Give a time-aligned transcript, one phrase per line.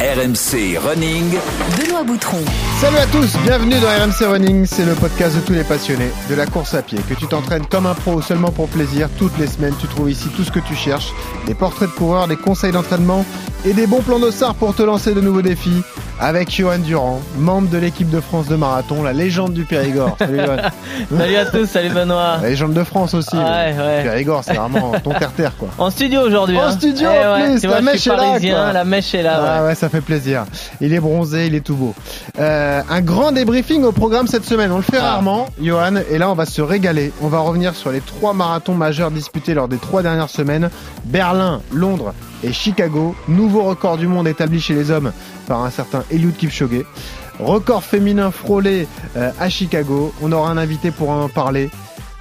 [0.00, 1.36] RMC Running.
[1.78, 2.38] Benoît Boutron.
[2.80, 6.34] Salut à tous, bienvenue dans RMC Running, c'est le podcast de tous les passionnés de
[6.34, 6.98] la course à pied.
[7.08, 10.10] Que tu t'entraînes comme un pro ou seulement pour plaisir, toutes les semaines tu trouves
[10.10, 11.12] ici tout ce que tu cherches,
[11.46, 13.24] des portraits de coureurs, des conseils d'entraînement
[13.64, 15.82] et des bons plans d'ossard pour te lancer de nouveaux défis
[16.20, 20.16] avec Johan Durand, membre de l'équipe de France de marathon, la légende du Périgord.
[20.18, 20.56] Salut Johan.
[21.18, 22.38] Salut à tous, salut Benoît.
[22.40, 23.36] La légende de France aussi.
[23.36, 24.02] Ouais, ouais.
[24.04, 25.68] Périgord, c'est vraiment ton terre-terre quoi.
[25.78, 26.56] En studio aujourd'hui.
[26.56, 26.70] En hein.
[26.72, 28.72] studio, Eh en ouais, plus, tu la mèche est là, parisien, quoi.
[28.72, 29.40] la mèche est là.
[29.44, 30.46] Ah ça fait plaisir.
[30.80, 31.94] Il est bronzé, il est tout beau.
[32.38, 34.72] Euh, un grand débriefing au programme cette semaine.
[34.72, 35.10] On le fait Ah.
[35.12, 37.12] rarement, Johan, et là on va se régaler.
[37.20, 40.70] On va revenir sur les trois marathons majeurs disputés lors des trois dernières semaines.
[41.04, 43.14] Berlin, Londres et Chicago.
[43.28, 45.12] Nouveau record du monde établi chez les hommes
[45.46, 46.86] par un certain Eliud Kipchoge.
[47.38, 48.88] Record féminin frôlé
[49.18, 50.14] euh, à Chicago.
[50.22, 51.68] On aura un invité pour en parler.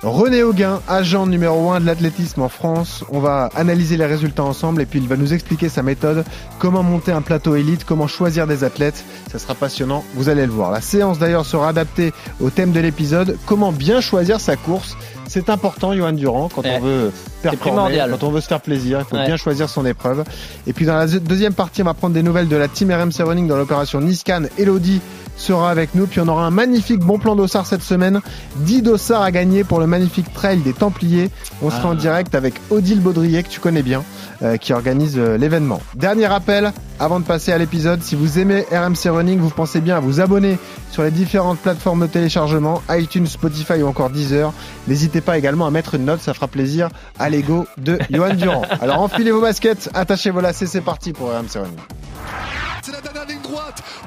[0.04, 3.06] René Auguin, agent numéro 1 de l'athlétisme en France.
[3.10, 6.26] On va analyser les résultats ensemble et puis il va nous expliquer sa méthode,
[6.60, 9.02] comment monter un plateau élite, comment choisir des athlètes.
[9.32, 10.72] Ça sera passionnant, vous allez le voir.
[10.72, 14.98] La séance d'ailleurs sera adaptée au thème de l'épisode, comment bien choisir sa course.
[15.26, 16.80] C'est important, Johan Durand, quand Ouais.
[16.82, 19.26] on veut performer, quand on veut se faire plaisir, il faut Ouais.
[19.26, 20.26] bien choisir son épreuve.
[20.68, 23.24] Et puis dans la deuxième partie, on va prendre des nouvelles de la team RMC
[23.24, 24.44] Running dans l'opération Niscan.
[24.58, 25.00] Elodie
[25.38, 26.08] sera avec nous.
[26.08, 28.22] Puis on aura un magnifique bon plan d'ossard cette semaine.
[28.58, 31.30] 10 dossards à gagner pour le magnifique trail des Templiers.
[31.62, 31.88] On sera Ah.
[31.92, 34.04] en direct avec Odile Baudrier, que tu connais bien,
[34.42, 35.82] euh, qui organise euh, l'événement.
[35.96, 39.98] Dernier rappel, avant de passer à l'épisode, si vous aimez RMC Running, vous pensez bien
[39.98, 40.58] à vous abonner
[40.92, 44.54] sur les différentes plateformes de téléchargement, iTunes, Spotify ou encore Deezer.
[44.88, 48.62] N'hésitez pas également à mettre une note, ça fera plaisir à l'ego de Johan Durand.
[48.82, 51.78] Alors enfilez vos baskets, attachez vos lacets, c'est parti pour RMC Running.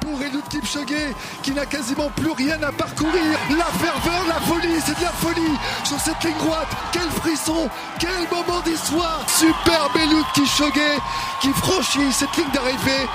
[0.00, 3.38] Pour Eliud Kipchoge qui n'a quasiment plus rien à parcourir.
[3.50, 6.68] La ferveur, la folie, c'est de la folie sur cette ligne droite.
[6.92, 9.24] Quel frisson, quel moment d'histoire.
[9.28, 11.00] Superbe Eliud Kipchoge
[11.40, 13.06] qui franchit cette ligne d'arrivée.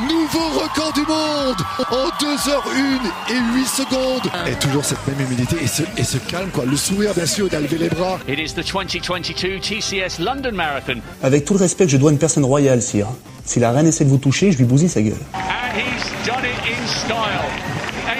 [0.00, 1.56] Nouveau record du monde
[1.90, 4.30] en 2h01 et 8 secondes.
[4.46, 6.64] Et toujours cette même humilité et ce, et ce calme, quoi.
[6.66, 8.20] Le sourire, bien sûr, d'élever les bras.
[8.28, 12.12] It is the 2022 TCS London Marathon, Avec tout le respect que je dois à
[12.12, 13.08] une personne royale, sire.
[13.44, 15.14] Si la reine essaie de vous toucher, je lui bousille sa gueule.
[15.34, 17.50] and he's done it in style.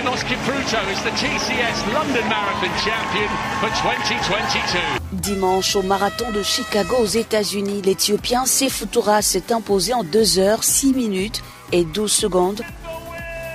[0.00, 3.28] Amos Kipruto is the TCS London Marathon champion
[3.60, 4.78] for 2022.
[5.12, 10.92] Dimanche au marathon de Chicago aux États-Unis, l'Éthiopien Sefutura s'est imposé en 2 heures 6
[10.92, 11.42] minutes
[11.72, 12.62] et 12 secondes.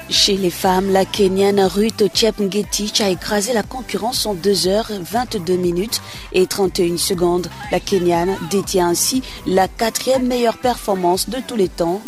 [0.09, 5.55] Chez les femmes, la Kenyane Ruth Chepngetich a écrasé la concurrence en 2 heures 22
[5.55, 6.01] minutes
[6.33, 7.47] et 31 secondes.
[7.71, 12.01] La Kenyane détient ainsi la quatrième meilleure performance de tous les temps.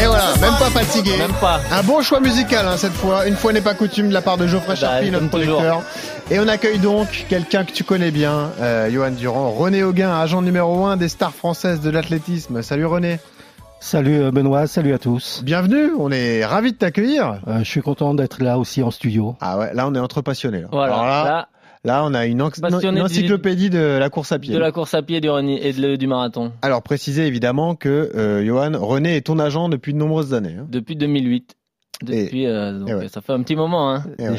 [0.00, 1.16] Et voilà, même pas fatigué.
[1.18, 1.60] Même pas.
[1.70, 3.26] Un bon choix musical hein, cette fois.
[3.26, 5.62] Une fois n'est pas coutume de la part de Geoffrey Bah, Charpie, notre toujours.
[6.32, 10.40] Et on accueille donc quelqu'un que tu connais bien, euh, Johan Durand, René Auguin, agent
[10.40, 12.62] numéro 1 des stars françaises de l'athlétisme.
[12.62, 13.18] Salut René.
[13.80, 15.42] Salut euh, Benoît, salut à tous.
[15.44, 17.40] Bienvenue, on est ravis de t'accueillir.
[17.48, 19.36] Euh, je suis content d'être là aussi en studio.
[19.42, 20.62] Ah ouais, là on est entre passionnés.
[20.62, 20.68] Là.
[20.72, 20.94] Voilà.
[20.94, 21.48] Alors là, Là,
[21.84, 24.54] là, on a une, du- encyclopédie de la course à pied.
[24.54, 26.52] de la course à pied du, et de- du marathon.
[26.62, 30.56] Alors préciser évidemment que euh, Johan, René est ton agent depuis de nombreuses années.
[30.60, 30.66] hein.
[30.70, 31.56] Depuis 2008.
[32.02, 33.08] Depuis, euh, donc, et ouais.
[33.08, 33.92] ça fait un petit moment.
[33.92, 34.04] Hein.
[34.18, 34.36] Et ouais.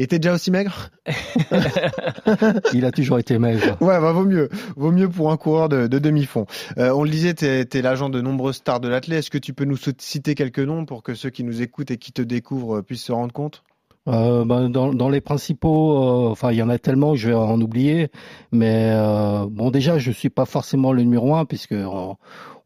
[0.00, 0.88] Il était déjà aussi maigre
[2.72, 3.76] il a toujours été maigre.
[3.82, 4.48] Ouais, bah, vaut mieux.
[4.74, 6.46] Vaut mieux pour un coureur de, de demi-fond.
[6.78, 9.18] Euh, on le disait, tu es, l'agent de nombreuses stars de l'athlète.
[9.18, 11.98] Est-ce que tu peux nous citer quelques noms pour que ceux qui nous écoutent et
[11.98, 13.62] qui te découvrent euh, puissent se rendre compte?
[14.08, 17.28] Euh, ben, dans, dans les principaux, euh, enfin il y en a tellement que je
[17.28, 18.08] vais en oublier,
[18.50, 22.16] mais euh, bon déjà je suis pas forcément le numéro un puisque on,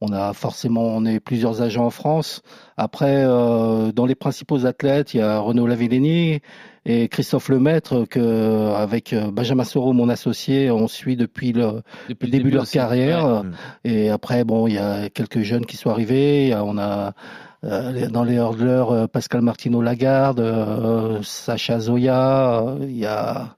[0.01, 2.43] on a forcément on est plusieurs agents en France.
[2.77, 6.41] Après dans les principaux athlètes il y a Renaud Lavillenie
[6.87, 12.27] et Christophe Lemaître que avec euh, Benjamin Soro mon associé on suit depuis le Depuis
[12.27, 12.75] le début de leur aussi.
[12.75, 13.27] carrière.
[13.27, 13.43] Ouais.
[13.43, 13.55] Mm.
[13.85, 16.55] Et après, bon, il y a quelques jeunes qui sont arrivés.
[16.55, 17.15] On a
[17.65, 22.63] euh, dans les hurdleurs euh, Pascal Martino Lagarde, euh, Sacha Zoya.
[22.83, 23.57] Il y a,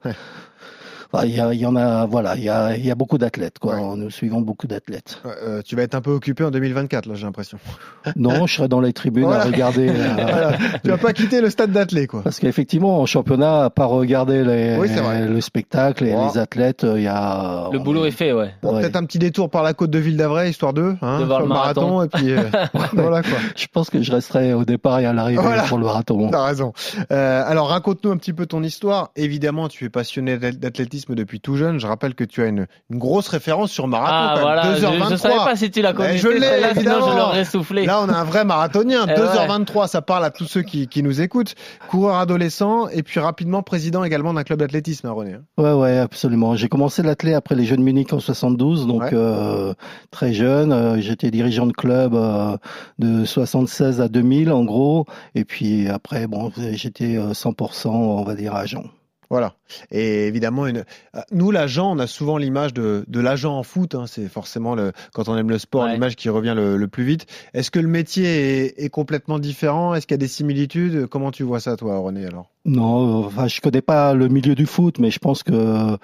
[1.24, 3.16] il y, a, il y en a, voilà, il y a, il y a beaucoup
[3.18, 3.58] d'athlètes.
[3.58, 3.76] Quoi.
[3.76, 3.96] Ouais.
[3.96, 5.22] Nous suivons beaucoup d'athlètes.
[5.24, 7.58] Euh, Tu vas être un peu occupé en 2024, là, j'ai l'impression.
[8.16, 9.42] Non, je serai dans les tribunes Voilà.
[9.42, 9.88] à regarder.
[9.88, 10.52] euh, Voilà.
[10.84, 12.22] Tu vas pas quitter le stade d'athlète, quoi.
[12.22, 14.88] Parce qu'effectivement, en championnat, à part regarder les, Oui,
[15.28, 16.28] le spectacle et Wow.
[16.32, 17.68] les athlètes, il y a.
[17.72, 18.50] Le boulot est- est fait, ouais.
[18.62, 18.80] Bon, Ouais.
[18.82, 21.40] Peut-être un petit détour par la côte de Ville d'Avray, histoire de, hein, De voir
[21.40, 22.02] le marathon.
[22.02, 22.42] et puis euh,
[22.92, 23.38] voilà quoi.
[23.56, 25.62] Je pense que je resterai au départ et à l'arrivée Voilà.
[25.62, 26.28] pour le marathon.
[26.30, 26.72] T'as raison.
[27.12, 29.10] Euh, alors raconte-nous un petit peu ton histoire.
[29.16, 31.78] Évidemment, tu es passionné d'ath- d'athlétisme depuis tout jeune.
[31.78, 34.12] Je rappelle que tu as une, une grosse référence sur marathon.
[34.38, 35.10] Ah voilà, même, je, 2h23.
[35.10, 36.10] je savais pas si tu l'as connu.
[36.14, 37.10] Eh, je l'ai, évidemment.
[37.12, 37.84] je l'aurais soufflé.
[37.86, 39.06] Là, on a un vrai marathonien.
[39.16, 41.54] Eh 2h23, ça parle à tous ceux qui, qui nous écoutent.
[41.88, 45.36] Coureur adolescent et puis rapidement président également d'un club d'athlétisme, hein, René.
[45.58, 46.56] Ouais, ouais, absolument.
[46.56, 49.10] J'ai commencé l'athlé après les Jeux de Munich en 72, donc Ouais.
[49.12, 49.74] euh,
[50.10, 50.72] très jeune.
[50.72, 52.56] Euh, J'étais dirigeant de club euh,
[52.98, 55.04] de 76 à 2000 en gros,
[55.34, 58.84] et puis après, bon, j'étais euh, 100%, on va dire, agent.
[59.30, 59.54] Voilà.
[59.90, 60.84] Et évidemment, une...
[61.14, 63.94] euh, nous, l'agent, on a souvent l'image de, de l'agent en foot.
[63.94, 64.04] hein.
[64.06, 64.92] C'est forcément, le...
[65.12, 65.92] quand on aime le sport, Ouais.
[65.94, 67.26] l'image qui revient le, le plus vite.
[67.54, 69.94] Est-ce que le métier est, est complètement différent?
[69.94, 71.06] Est-ce qu'il y a des similitudes?
[71.06, 72.50] Comment tu vois ça, toi, René, alors?
[72.66, 75.96] Non, euh, enfin, je connais pas le milieu du foot, mais je pense que euh,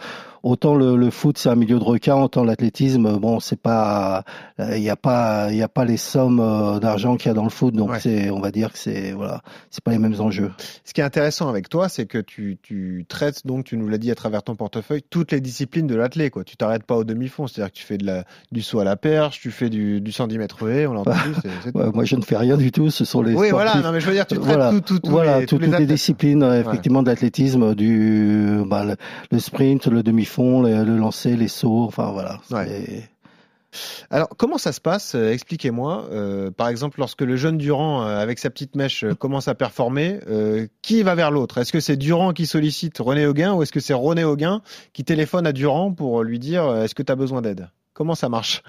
[0.42, 4.24] autant le, le foot c'est un milieu de requin, autant l'athlétisme, bon, c'est pas,
[4.58, 7.34] il y a pas, il y a pas les sommes euh, d'argent qu'il y a
[7.34, 8.00] dans le foot, donc Ouais.
[8.00, 10.50] c'est, on va dire que c'est, voilà, c'est pas les mêmes enjeux.
[10.84, 13.98] Ce qui est intéressant avec toi, c'est que tu, tu traites, donc tu nous l'as
[13.98, 16.30] dit à travers ton portefeuille, toutes les disciplines de l'athlé.
[16.30, 16.44] Quoi.
[16.44, 18.96] Tu t'arrêtes pas au demi-fond, c'est-à-dire que tu fais de la, du saut à la
[18.96, 21.18] perche, tu fais du, du 110 mètres haies, on l'a entendu.
[21.74, 22.90] Ouais, moi, je ne fais rien du tout.
[22.90, 25.40] Ce sont les oui, voilà, non, mais je veux dire, tu traites voilà, tout, voilà,
[25.40, 28.96] les, toutes les disciplines effectivement d'athlétisme, du bah, le,
[29.30, 32.40] le sprint, le demi-fond, le, le lancer, les sauts, enfin voilà.
[32.50, 33.08] Ouais.
[34.10, 35.14] Alors, comment ça se passe?
[35.14, 36.06] Euh, Expliquez-moi.
[36.12, 39.54] Euh, par exemple, lorsque le jeune Durand, euh, avec sa petite mèche, euh, commence à
[39.54, 40.20] performer,
[40.82, 41.58] qui va vers l'autre?
[41.58, 44.60] Est-ce que c'est Durand qui sollicite René Auguin ou est-ce que c'est René Auguin
[44.92, 47.68] qui téléphone à Durand pour lui dire est-ce que tu as besoin d'aide?
[47.94, 48.62] Comment ça marche?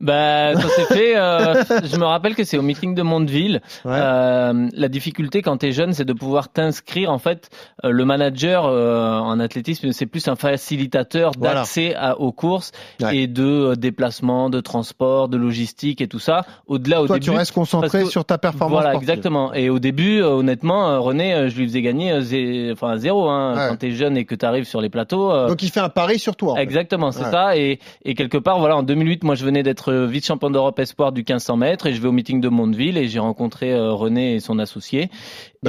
[0.00, 1.16] Bah, ça s'est fait.
[1.16, 3.60] euh, je me rappelle que c'est au meeting de Mondeville.
[3.84, 3.92] Ouais.
[3.94, 7.10] Euh, la difficulté quand tu es jeune, c'est de pouvoir t'inscrire.
[7.10, 7.48] En fait,
[7.84, 11.60] euh, le manager en athlétisme, c'est plus un facilitateur Voilà.
[11.60, 13.16] d'accès aux courses Ouais.
[13.16, 16.44] et de déplacement, de transport, de logistique et tout ça.
[16.66, 17.24] Au-delà, au Toi, début.
[17.26, 19.08] tu restes concentré que- sur ta performance Voilà, sportive.
[19.10, 19.54] exactement.
[19.54, 23.28] Et au début, honnêtement, René, je lui faisais gagner zé- enfin zéro.
[23.28, 23.54] Hein.
[23.56, 23.66] Ouais.
[23.70, 25.46] Quand t'es jeune et que t'arrives sur les plateaux.
[25.48, 26.60] Donc, il fait un pari sur toi.
[26.60, 27.56] Exactement, c'est ça.
[27.56, 31.12] Et, et quelque part, voilà, en 2008, moi, je venais d'être euh, vice-champion d'Europe espoir
[31.12, 34.36] du 1500 mètres et je vais au meeting de Mondeville et j'ai rencontré euh, René
[34.36, 35.10] et son associé.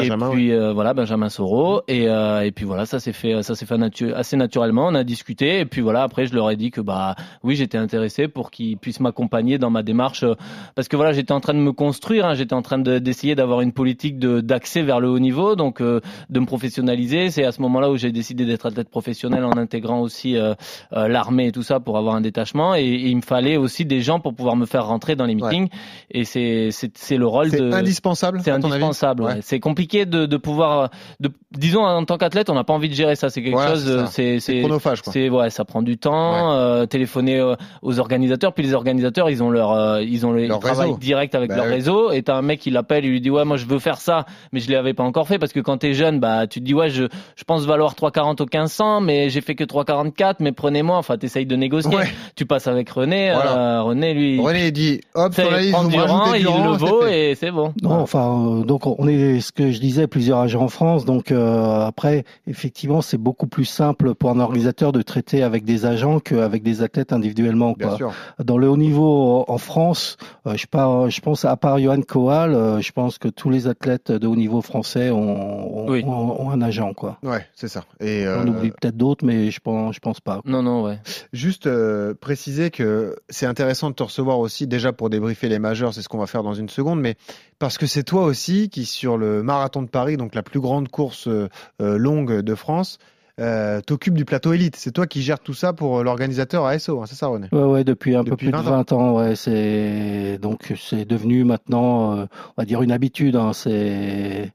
[0.02, 1.82] Benjamin, et puis euh, voilà, Benjamin Soro.
[1.88, 4.88] Et, euh, et puis voilà, ça s'est fait, ça s'est fait natu- assez naturellement.
[4.88, 7.78] On a discuté et puis voilà, après, je leur ai dit que bah oui, j'étais
[7.78, 10.36] intéressé pour qu'ils puissent m'accompagner dans ma démarche euh,
[10.76, 13.36] parce que voilà, j'étais en train de me construire, hein, j'étais en train de- d'essayer
[13.36, 16.00] d'avoir une politique de d'accès vers le haut niveau, donc euh,
[16.30, 17.30] de me professionnaliser.
[17.32, 20.54] C'est à ce moment-là où j'ai décidé d'être athlète professionnel en intégrant aussi euh,
[20.94, 22.76] euh, l'armée et tout ça pour avoir un détachement.
[22.76, 25.36] Et, et il me fallait aussi des gens pour pouvoir me faire rentrer dans les
[25.36, 25.70] meetings.
[26.12, 28.42] Et c'est c'est le rôle C'est de indispensable.
[28.44, 29.24] c'est indispensable.
[29.24, 29.34] Ouais.
[29.36, 29.40] ouais.
[29.42, 30.90] C'est compliqué de, de pouvoir,
[31.20, 33.30] de, disons en tant qu'athlète, on n'a pas envie de gérer ça.
[33.30, 35.14] C'est quelque Voilà, chose, c'est euh, chronophage, quoi.
[35.14, 36.52] c'est ouais, ça prend du temps.
[36.54, 40.48] euh, téléphoner euh, aux organisateurs, puis les organisateurs, ils ont leur, euh, ils ont les,
[40.48, 40.98] Leur ils travaillent réseau.
[41.00, 41.72] direct avec Bah leur oui.
[41.74, 42.12] réseau.
[42.12, 44.26] Et t'as un mec qui l'appelle, il lui dit ouais, moi je veux faire ça,
[44.52, 46.74] mais je l'avais pas encore fait parce que quand t'es jeune, bah tu te dis
[46.74, 47.06] ouais, je,
[47.36, 50.98] je pense valoir 3,40 au 1500, mais j'ai fait que 3,44, mais prenez-moi.
[50.98, 51.96] Enfin, t'essayes de négocier.
[51.96, 52.08] Ouais.
[52.36, 53.32] Tu passes avec René.
[53.34, 53.58] Voilà.
[53.80, 57.06] euh, René lui, René dit hop, sur la liste, me Durand, rajoutez il le vaut
[57.08, 57.74] et c'est bon.
[57.82, 61.06] Non, enfin, euh, donc on est, ce que je disais, plusieurs agents en France.
[61.06, 65.86] Donc euh, après, effectivement, c'est beaucoup plus simple pour un organisateur de traiter avec des
[65.86, 67.74] agents qu'avec des athlètes individuellement.
[67.78, 67.98] Bien Quoi.
[67.98, 68.14] sûr.
[68.44, 72.54] Dans le haut niveau en France, euh, je, pars, je pense à part Johan Koal,
[72.54, 76.04] euh, je pense que tous les athlètes de haut niveau français ont, ont, Oui.
[76.06, 76.94] ont- ont un agent.
[76.94, 77.18] Quoi.
[77.24, 77.84] Ouais, c'est ça.
[78.00, 80.42] Et euh, On oublie peut-être d'autres, mais je pense, je pense pas.
[80.46, 81.00] Non, non, ouais.
[81.34, 85.94] Juste euh, préciser que c'est intéressant de te recevoir aussi, déjà pour débriefer les majeurs,
[85.94, 87.16] c'est ce qu'on va faire dans une seconde, mais
[87.60, 90.88] parce que c'est toi aussi qui, sur le marathon de Paris, donc la plus grande
[90.90, 91.50] course euh,
[91.82, 92.98] euh, longue de France,
[93.40, 94.76] euh, t'occupes du plateau élite.
[94.76, 97.48] C'est toi qui gères tout ça pour euh, l'organisateur ASO, hein, c'est ça René?
[97.52, 98.72] Ouais, ouais, depuis un peu plus de 20 ans.
[98.72, 99.18] 20 ans.
[99.18, 102.26] Ouais, c'est donc c'est devenu maintenant, euh,
[102.58, 103.36] on va dire une habitude.
[103.36, 104.52] Hein, c'est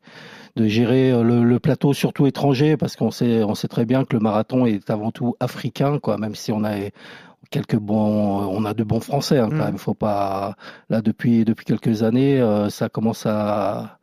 [0.56, 4.14] de gérer le, le plateau surtout étranger parce qu'on sait on sait très bien que
[4.14, 6.18] le marathon est avant tout africain, quoi.
[6.18, 6.72] Même si on a
[7.50, 9.64] quelques bons, on a de bons Français hein, quand Mm.
[9.64, 9.78] même.
[9.78, 10.56] Faut pas
[10.90, 13.98] là depuis depuis quelques années, euh, ça commence à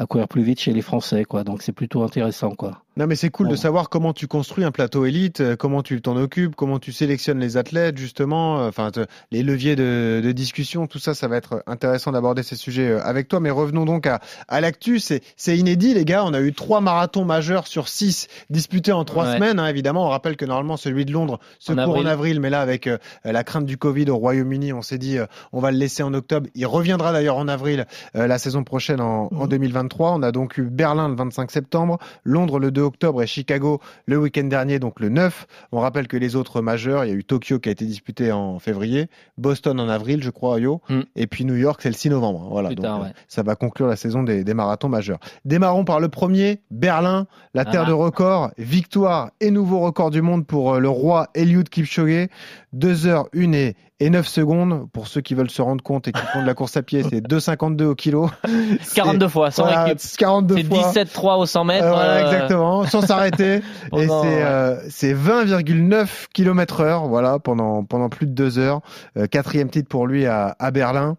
[0.00, 1.44] à courir plus vite chez les Français, quoi.
[1.44, 2.82] Donc c'est plutôt intéressant, quoi.
[3.00, 6.02] Non, mais c'est cool de savoir comment tu construis un plateau élite, euh, comment tu
[6.02, 10.32] t'en occupes, comment tu sélectionnes les athlètes, justement, euh, enfin, te- les leviers de, de
[10.32, 13.40] discussion, tout ça, ça va être intéressant d'aborder ces sujets euh, avec toi.
[13.40, 14.98] Mais revenons donc à, à l'actu.
[15.00, 15.22] C'est,
[15.56, 16.26] inédit, les gars.
[16.26, 19.36] On a eu trois marathons majeurs sur six disputés en trois Ouais.
[19.36, 19.58] semaines.
[19.58, 22.38] hein, évidemment, on rappelle que normalement, celui de Londres se En court en avril.
[22.38, 25.60] mais là, avec euh, la crainte du Covid au Royaume-Uni, on s'est dit, euh, on
[25.60, 26.48] va le laisser en octobre.
[26.54, 29.48] Il reviendra d'ailleurs en avril euh, la saison prochaine en, en Mhm.
[29.48, 30.12] 2023.
[30.12, 32.89] On a donc eu Berlin le 25 septembre, Londres le 2 octobre.
[32.90, 35.46] Octobre et Chicago le week-end dernier, donc le 9.
[35.72, 38.30] On rappelle que les autres majeurs, il y a eu Tokyo qui a été disputé
[38.32, 41.00] en février, Boston en avril, je crois, Yo, Mm.
[41.16, 42.48] et puis New York, c'est le 6 novembre.
[42.50, 43.12] Voilà, donc, tard, euh, ouais.
[43.28, 45.18] ça va conclure la saison des, des marathons majeurs.
[45.44, 47.88] Démarrons par le premier, Berlin, la terre Ah.
[47.88, 52.28] de record, victoire et nouveau record du monde pour euh, le roi Eliud Kipchoge.
[52.72, 54.88] 2 heures 1 et, et 9 secondes.
[54.92, 57.02] Pour ceux qui veulent se rendre compte et qui font de la course à pied,
[57.02, 58.30] c'est 2,52 au kilo.
[58.94, 60.00] 42 fois, sans Voilà, récup.
[60.18, 60.92] 42 C'est fois.
[60.92, 61.84] 17-3 au 100 mètres.
[61.84, 63.56] Euh, voilà, euh, exactement, sans s'arrêter.
[63.96, 68.80] et c'est euh, c'est 20,9 km heure, voilà, pendant, pendant plus de deux heures.
[69.16, 71.16] Euh, quatrième titre pour lui à, à Berlin.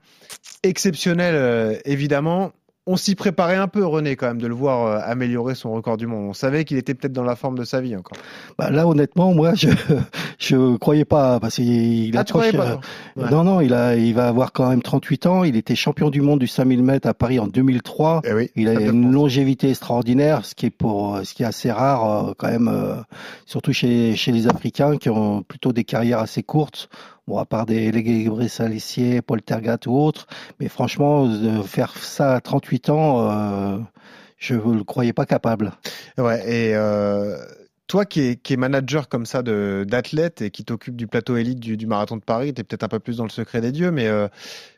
[0.63, 2.51] Exceptionnel, euh, évidemment.
[2.87, 5.97] On s'y préparait un peu, René, quand même, de le voir euh, améliorer son record
[5.97, 6.29] du monde.
[6.29, 8.17] On savait qu'il était peut-être dans la forme de sa vie encore.
[8.57, 9.67] Bah, là, honnêtement, moi, je
[10.39, 12.75] je croyais pas parce qu'il Ah, approche, pas euh,
[13.17, 13.29] Ouais.
[13.29, 15.43] Non, non, il a, il va avoir quand même 38 ans.
[15.43, 18.21] Il était champion du monde du 5000 mètres à Paris en 2003.
[18.25, 21.71] Eh oui, Il a une longévité extraordinaire, ce qui est pour, ce qui est assez
[21.71, 22.95] rare euh, quand même, euh,
[23.45, 26.89] surtout chez chez les Africains qui ont plutôt des carrières assez courtes.
[27.27, 30.25] Bon, à part des Légué Salissier, Paul Tergat ou autres,
[30.59, 33.79] mais franchement, de faire ça à 38 ans, euh,
[34.37, 35.71] je ne le croyais pas capable.
[36.17, 37.37] Ouais, et euh,
[37.85, 41.77] toi qui es, manager comme ça de d'athlètes et qui t'occupe du plateau élite du,
[41.77, 43.91] du marathon de Paris, tu es peut-être un peu plus dans le secret des dieux,
[43.91, 44.27] mais euh,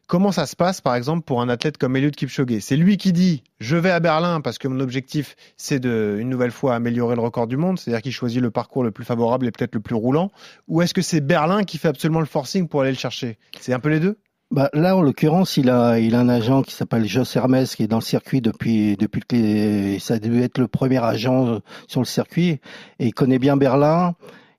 [0.07, 2.59] comment ça se passe par exemple pour un athlète comme Eliud Kipchoge?
[2.59, 6.29] C'est lui qui dit je vais à Berlin parce que mon objectif c'est de une
[6.29, 9.47] nouvelle fois améliorer le record du monde, c'est-à-dire qu'il choisit le parcours le plus favorable
[9.47, 10.31] et peut-être le plus roulant,
[10.67, 13.37] ou est-ce que c'est Berlin qui fait absolument le forcing pour aller le chercher?
[13.59, 14.17] C'est un peu les deux?
[14.53, 17.81] Bah, là, en l'occurrence, il a, il a un agent qui s'appelle Jos Hermès, qui
[17.81, 21.59] est dans le circuit depuis, depuis que ça a dû être le premier agent euh,
[21.87, 22.59] sur le circuit.
[22.99, 24.13] Et il connaît bien Berlin.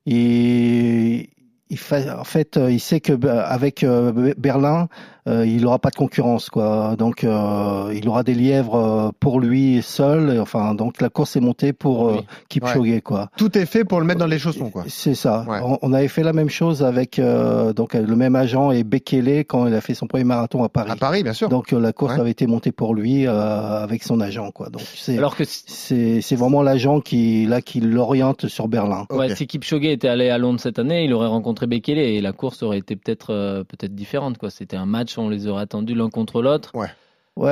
[0.05, 1.29] Et
[1.69, 4.89] il fait, en fait, euh, il sait que bah, avec euh, Berlin,
[5.27, 6.95] il n'aura pas de concurrence, quoi.
[6.97, 10.33] Donc, euh, il aura des lièvres euh, pour lui seul.
[10.35, 12.25] Et, Enfin, donc la course est montée pour euh, Oui.
[12.49, 13.29] Kipchoge, quoi.
[13.35, 14.83] Tout est fait pour le mettre dans les chaussons, quoi.
[14.87, 15.43] C'est ça.
[15.49, 15.59] Ouais.
[15.63, 19.39] On, on avait fait la même chose avec euh, donc le même agent et Bekele
[19.45, 20.91] quand il a fait son premier marathon à Paris.
[20.91, 21.49] À Paris, bien sûr.
[21.49, 22.19] Donc euh, la course Ouais.
[22.21, 23.31] avait été montée pour lui euh,
[23.83, 24.69] avec son agent quoi.
[24.69, 29.05] Donc c'est Alors que si- c'est c'est vraiment l'agent qui là qui l'oriente sur Berlin.
[29.09, 32.31] Ouais, si Kipchoge était allé à Londres cette année, il aurait rencontré Bekele et la
[32.33, 34.49] course aurait été peut-être euh, peut-être différente quoi.
[34.51, 36.71] C'était un match, on les aurait attendus l'un contre l'autre.
[36.73, 36.89] Ouais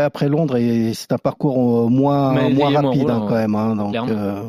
[0.01, 0.58] après Londres
[0.93, 3.55] c'est un parcours euh, moins Mais moins légèrement rapide hein, quand même.
[3.55, 4.43] Hein, donc euh,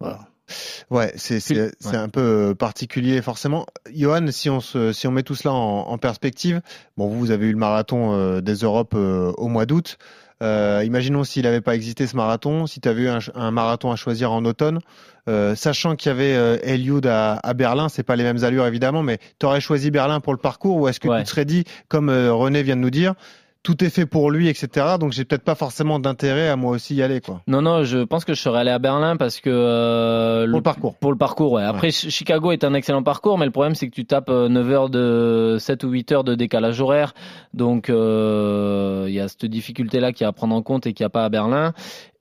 [0.00, 0.20] voilà.
[0.90, 1.96] Ouais, c'est ouais.
[1.96, 3.66] un peu particulier forcément.
[3.92, 6.60] Johan, si on se si on met tout cela en, en perspective,
[6.96, 9.98] bon vous vous avez eu le marathon euh, des Europes euh, au mois d'août.
[10.42, 13.96] Euh, imaginons s'il n'avait pas existé ce marathon, si tu avais eu un, marathon à
[13.96, 14.80] choisir en automne,
[15.28, 18.66] euh, sachant qu'il y avait euh, Eliud à, à Berlin, c'est pas les mêmes allures
[18.66, 21.18] évidemment, mais tu aurais choisi Berlin pour le parcours ou est-ce que Ouais.
[21.20, 23.14] tu te serais dit, comme euh, René vient de nous dire,
[23.66, 24.94] tout est fait pour lui, etc.
[25.00, 27.42] Donc j'ai peut-être pas forcément d'intérêt à moi aussi y aller quoi.
[27.48, 30.62] Non non, je pense que je serais allé à Berlin parce que euh, Pour le
[30.62, 30.94] parcours.
[30.94, 31.64] Pour le parcours, ouais.
[31.64, 34.48] Après, Ch- Chicago est un excellent parcours, mais le problème, c'est que tu tapes euh,
[34.48, 37.12] 9 heures de 7 ou 8 heures de décalage horaire.
[37.54, 41.02] Donc, euh, il y a cette difficulté-là qui est à prendre en compte et qu'il
[41.02, 41.72] n'y a pas à Berlin.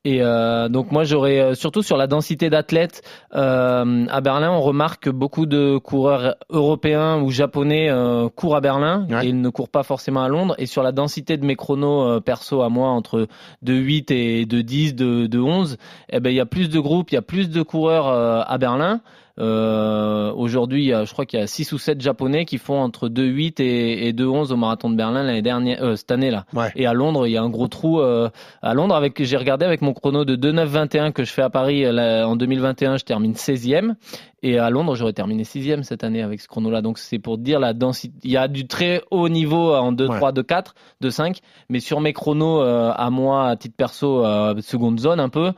[0.06, 3.02] Et euh, donc moi j'aurais euh, surtout sur la densité d'athlètes
[3.34, 8.62] euh, à Berlin on remarque que beaucoup de coureurs européens ou japonais euh, courent à
[8.62, 9.08] Berlin.
[9.10, 9.26] Ouais.
[9.26, 10.54] et ils ne courent pas forcément à Londres.
[10.60, 13.28] Et sur la densité de mes chronos euh, perso à moi entre
[13.64, 15.78] de 8 et de 10 de, de 11
[16.10, 18.44] eh ben il y a plus de groupes il y a plus de coureurs euh,
[18.46, 19.02] à Berlin
[19.40, 22.58] euh, aujourd'hui il y a- je crois qu'il y a 6 ou 7 japonais qui
[22.58, 26.32] font entre 2,8 et, et 2,11 au marathon de Berlin l'année dernière euh, cette année
[26.32, 26.72] là Ouais.
[26.76, 28.30] et à Londres, il y a un gros trou euh,
[28.62, 31.86] à Londres avec j'ai regardé avec mon chrono de 2,921 que je fais à Paris
[31.86, 33.96] euh, là, en 2021, je termine 16e
[34.44, 36.82] et à Londres, j'aurais terminé 6e cette année avec ce chrono là.
[36.82, 40.08] Donc c'est pour dire la densité, il y a du très haut niveau en 2
[40.08, 40.18] Ouais.
[40.18, 41.40] 3 2 4, 2 5,
[41.70, 45.52] mais sur mes chronos euh, à moi à titre perso euh, seconde zone un peu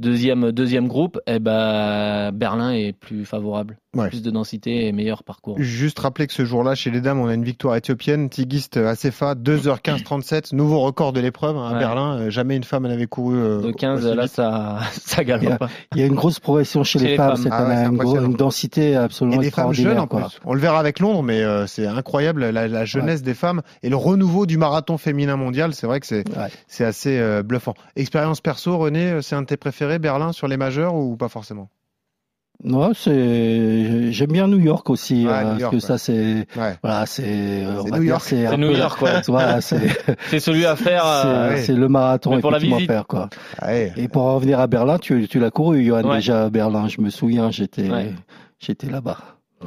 [0.00, 3.76] Deuxième, deuxième groupe, eh ben, Berlin est plus favorable.
[3.96, 4.08] Ouais.
[4.08, 5.56] Plus de densité et meilleur parcours.
[5.58, 9.34] Juste rappeler que ce jour-là, chez les dames, on a une victoire éthiopienne, Tigist Acefa,
[9.34, 11.78] 2h15-37, nouveau record de l'épreuve hein, à Ouais.
[11.80, 12.18] Berlin.
[12.18, 13.36] Euh, Jamais une femme n'avait couru.
[13.36, 14.32] euh, De 15, aussi là, vite.
[14.32, 15.58] ça, ça galope.
[15.58, 15.68] pas.
[15.94, 17.42] Il y a une grosse progression chez, Chez les, les femmes femmes.
[17.42, 20.28] cette Ah ouais, année, c'est une, densité Et absolument des femmes jeunes en quoi.
[20.44, 23.88] On le verra avec Londres, mais euh, c'est incroyable la, la jeunesse des femmes et
[23.88, 25.74] le renouveau du marathon féminin mondial.
[25.74, 27.74] C'est vrai que c'est assez euh, bluffant.
[27.96, 31.70] Expérience perso, René, c'est un de tes préférés, Berlin, sur les majeurs ou pas forcément?
[32.62, 35.80] Non, c'est j'aime bien New York aussi Ouais, euh, New parce que ouais.
[35.80, 36.76] ça c'est Ouais.
[36.82, 37.24] voilà c'est
[37.64, 38.22] euh, on C'est va New dire, York.
[38.26, 39.20] c'est New York, ouais.
[39.28, 39.80] voilà c'est
[40.28, 41.04] C'est celui à faire.
[41.06, 42.90] euh, c'est le marathon Mais pour la effectivement à visite.
[42.92, 43.28] faire quoi.
[43.62, 43.92] Ouais.
[43.96, 46.16] Et pour en revenir à Berlin, tu tu l'as couru Johan Ouais.
[46.16, 48.12] déjà à Berlin, je me souviens, j'étais Ouais.
[48.58, 49.16] j'étais là-bas.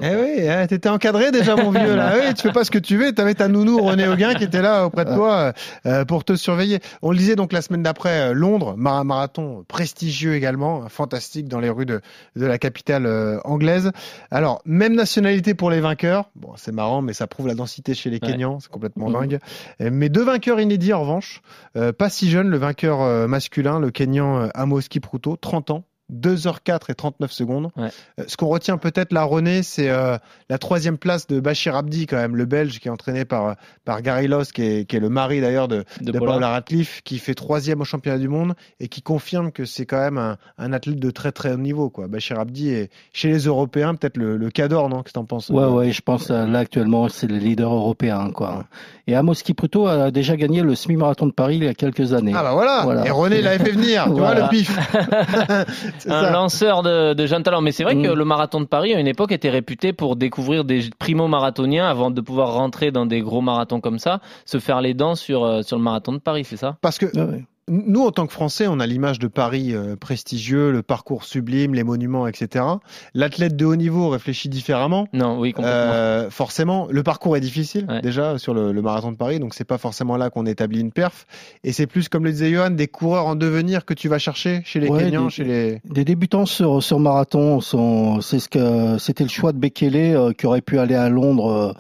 [0.02, 2.14] Eh oui, hein, t'étais encadré déjà, mon vieux, là.
[2.20, 3.14] Oui, tu fais pas ce que tu veux.
[3.14, 5.54] T'avais ta nounou René Auguin qui était là auprès de toi
[5.86, 6.80] euh, pour te surveiller.
[7.04, 11.60] On le disait donc la semaine d'après, euh, Londres, mar- marathon prestigieux également, fantastique dans
[11.60, 12.02] les rues de,
[12.36, 13.92] de la capitale euh, anglaise.
[14.32, 16.30] Alors, même nationalité pour les vainqueurs.
[16.36, 18.32] Bon, c'est marrant, mais ça prouve la densité chez les Ouais.
[18.32, 18.60] Kenyans.
[18.62, 19.14] C'est complètement Mhm.
[19.14, 19.40] dingue.
[19.82, 21.42] Euh, Mais deux vainqueurs inédits en revanche.
[21.78, 25.84] Euh, pas si jeune, le vainqueur euh, masculin, le Kenyan euh, Amos Kipruto, 30 ans.
[26.12, 27.70] 2h04 et 39 secondes.
[27.78, 27.90] Ouais.
[28.20, 30.18] Euh, Ce qu'on retient peut-être là, René, c'est euh,
[30.50, 33.56] la troisième place de Bachir Abdi, quand même, le Belge, qui est entraîné par,
[33.86, 36.50] par Gary Loss, qui est, qui est le mari d'ailleurs de, De de Paula.
[36.50, 40.18] Radcliffe, qui fait troisième au championnat du monde et qui confirme que c'est quand même
[40.18, 41.90] un, un athlète de très très haut niveau.
[41.90, 42.08] Quoi.
[42.08, 44.98] Bachir Abdi est chez les Européens peut-être le, le cador, non?
[45.04, 45.50] Qu'est-ce que t'en penses?
[45.50, 48.66] Ouais, ouais, je pense euh, là actuellement c'est le leader européen, quoi.
[49.08, 52.32] Et Amos Kipruto a déjà gagné le semi-marathon de Paris il y a quelques années.
[52.36, 52.82] Ah bah voilà.
[52.84, 53.06] Voilà.
[53.06, 54.44] Et René l'avait fait venir, tu vois Voilà.
[54.44, 54.78] le pif.
[56.08, 56.32] Un ça.
[56.32, 57.62] lanceur de, de jeunes talents.
[57.62, 58.14] Mais c'est vrai que Mm.
[58.14, 62.22] le marathon de Paris, à une époque, était réputé pour découvrir des primo-marathoniens avant de
[62.22, 65.78] pouvoir rentrer dans des gros marathons comme ça, se faire les dents sur, euh, sur
[65.78, 66.78] le marathon de Paris, c'est ça?
[66.82, 67.46] Parce que Ouais, ouais.
[67.70, 71.74] Nous, en tant que Français, on a l'image de Paris euh, prestigieux, le parcours sublime,
[71.74, 72.66] les monuments, etc.
[73.14, 75.08] L'athlète de haut niveau réfléchit différemment.
[75.14, 75.72] Non, oui, complètement.
[75.94, 78.02] Euh, forcément, le parcours est difficile Ouais.
[78.02, 80.92] déjà sur le, le marathon de Paris, donc c'est pas forcément là qu'on établit une
[80.92, 81.26] perf.
[81.64, 84.62] Et c'est plus, comme le disait Johan, des coureurs en devenir que tu vas chercher
[84.66, 85.82] chez les Ouais, Kenyans, des- chez les.
[85.86, 90.34] Des débutants sur, sur marathon sont, c'est ce que, c'était le choix de Bekele euh,
[90.34, 91.76] qui aurait pu aller à Londres,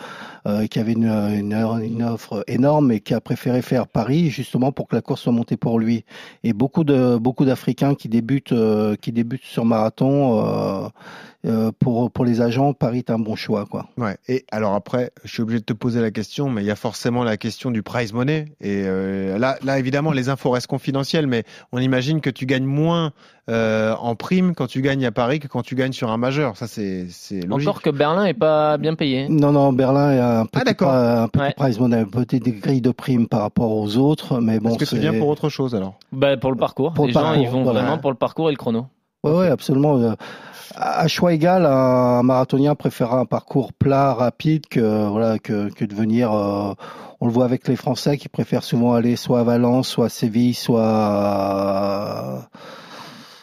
[0.45, 4.29] euh, euh, qui avait une, une, une offre énorme et qui a préféré faire Paris
[4.29, 6.05] justement pour que la course soit montée pour lui.
[6.43, 10.91] Et beaucoup de, beaucoup d'Africains qui débutent, euh, qui débutent sur marathon,
[11.45, 13.87] euh, pour, pour les agents, Paris est un bon choix, quoi.
[13.97, 14.17] Ouais.
[14.29, 16.75] Et alors après, je suis obligé de te poser la question, mais il y a
[16.75, 18.45] forcément la question du prize money.
[18.61, 22.63] Et euh, là, là, évidemment, les infos restent confidentielles, mais on imagine que tu gagnes
[22.65, 23.11] moins
[23.49, 26.55] euh, en prime quand tu gagnes à Paris que quand tu gagnes sur un majeur.
[26.55, 27.67] Ça, c'est c'est logique.
[27.67, 29.27] Encore que Berlin est pas bien payé.
[29.27, 30.93] Non, non, Berlin a un petit, Ah, d'accord.
[30.93, 31.53] pri- un petit Ouais.
[31.57, 34.85] prize money, un petit grille de primes par rapport aux autres, mais bon, Est-ce que
[34.85, 35.95] tu c'est- viens pour autre chose alors?
[36.13, 36.93] Bah, pour le parcours.
[36.93, 37.81] Pour le les gens, parcours, ils vont voilà.
[37.81, 38.85] vraiment pour le parcours et le chrono.
[39.25, 40.15] Ouais, ouais, absolument.
[40.75, 45.93] À choix égal, un marathonien préférera un parcours plat, rapide, que voilà, que, que de
[45.93, 46.31] venir.
[46.33, 46.73] euh,
[47.21, 50.09] on le voit avec les Français qui préfèrent souvent aller soit à Valence, soit à
[50.09, 52.49] Séville, soit à-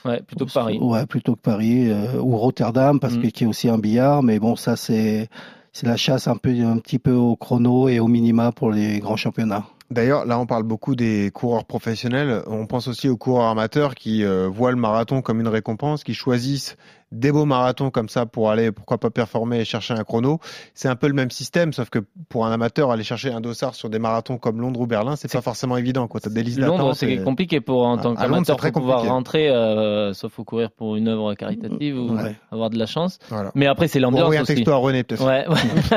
[0.05, 0.79] Ouais, plutôt que Paris.
[0.81, 3.23] Ouais, plutôt que Paris euh, ou Rotterdam, parce Mm.
[3.23, 4.23] que qui est aussi un billard.
[4.23, 5.29] Mais bon, ça c'est
[5.73, 8.99] c'est la chasse un peu un petit peu au chrono et au minima pour les
[8.99, 9.65] grands championnats.
[9.91, 12.43] D'ailleurs, là, on parle beaucoup des coureurs professionnels.
[12.47, 16.15] On pense aussi aux coureurs amateurs qui euh, voient le marathon comme une récompense, qui
[16.15, 16.77] choisissent
[17.13, 20.39] des beaux marathons comme ça pour aller, pourquoi pas performer et chercher un chrono.
[20.75, 21.99] C'est un peu le même système, sauf que
[22.29, 25.31] pour un amateur, aller chercher un dossard sur des marathons comme Londres ou Berlin, c'est
[25.33, 26.07] pas forcément évident.
[26.09, 29.05] Quoi, t'as des listes Londres, c'est et- compliqué pour en Ah, tant qu'amateur pour pouvoir
[29.05, 32.37] rentrer, euh, sauf faut courir pour une œuvre caritative ou Ouais.
[32.53, 33.19] avoir de la chance.
[33.29, 33.51] Voilà.
[33.55, 34.55] Mais après, c'est l'ambiance oui, un aussi.
[34.55, 35.27] texto à René, peut-être.
[35.27, 35.45] Ouais,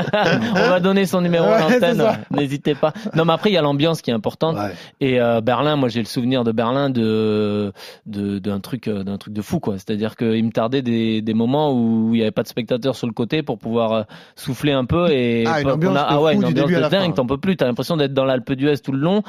[0.56, 2.94] on va donner son numéro Ouais, à l'antenne, n'hésitez pas.
[3.16, 4.58] Non, mais après, il y a l'ambiance qui est importante.
[5.00, 7.72] Et euh, Berlin, moi j'ai le souvenir de Berlin de
[8.06, 9.76] de- d'un truc euh, d'un truc de fou quoi.
[9.78, 13.08] C'est-à-dire qu'il me tardait des, des moments où il n'y avait pas de spectateurs sur
[13.08, 14.04] le côté pour pouvoir euh,
[14.36, 17.14] souffler un peu et Ah, une ambiance a- de ah ouais une ambiance de dingue.
[17.14, 17.56] T'en peux plus.
[17.58, 19.24] T'as l'impression d'être dans l'Alpe d'Huez tout le long.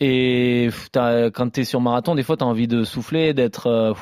[0.00, 3.92] Et quand t'es sur marathon, des fois t'as envie de souffler, d'être euh,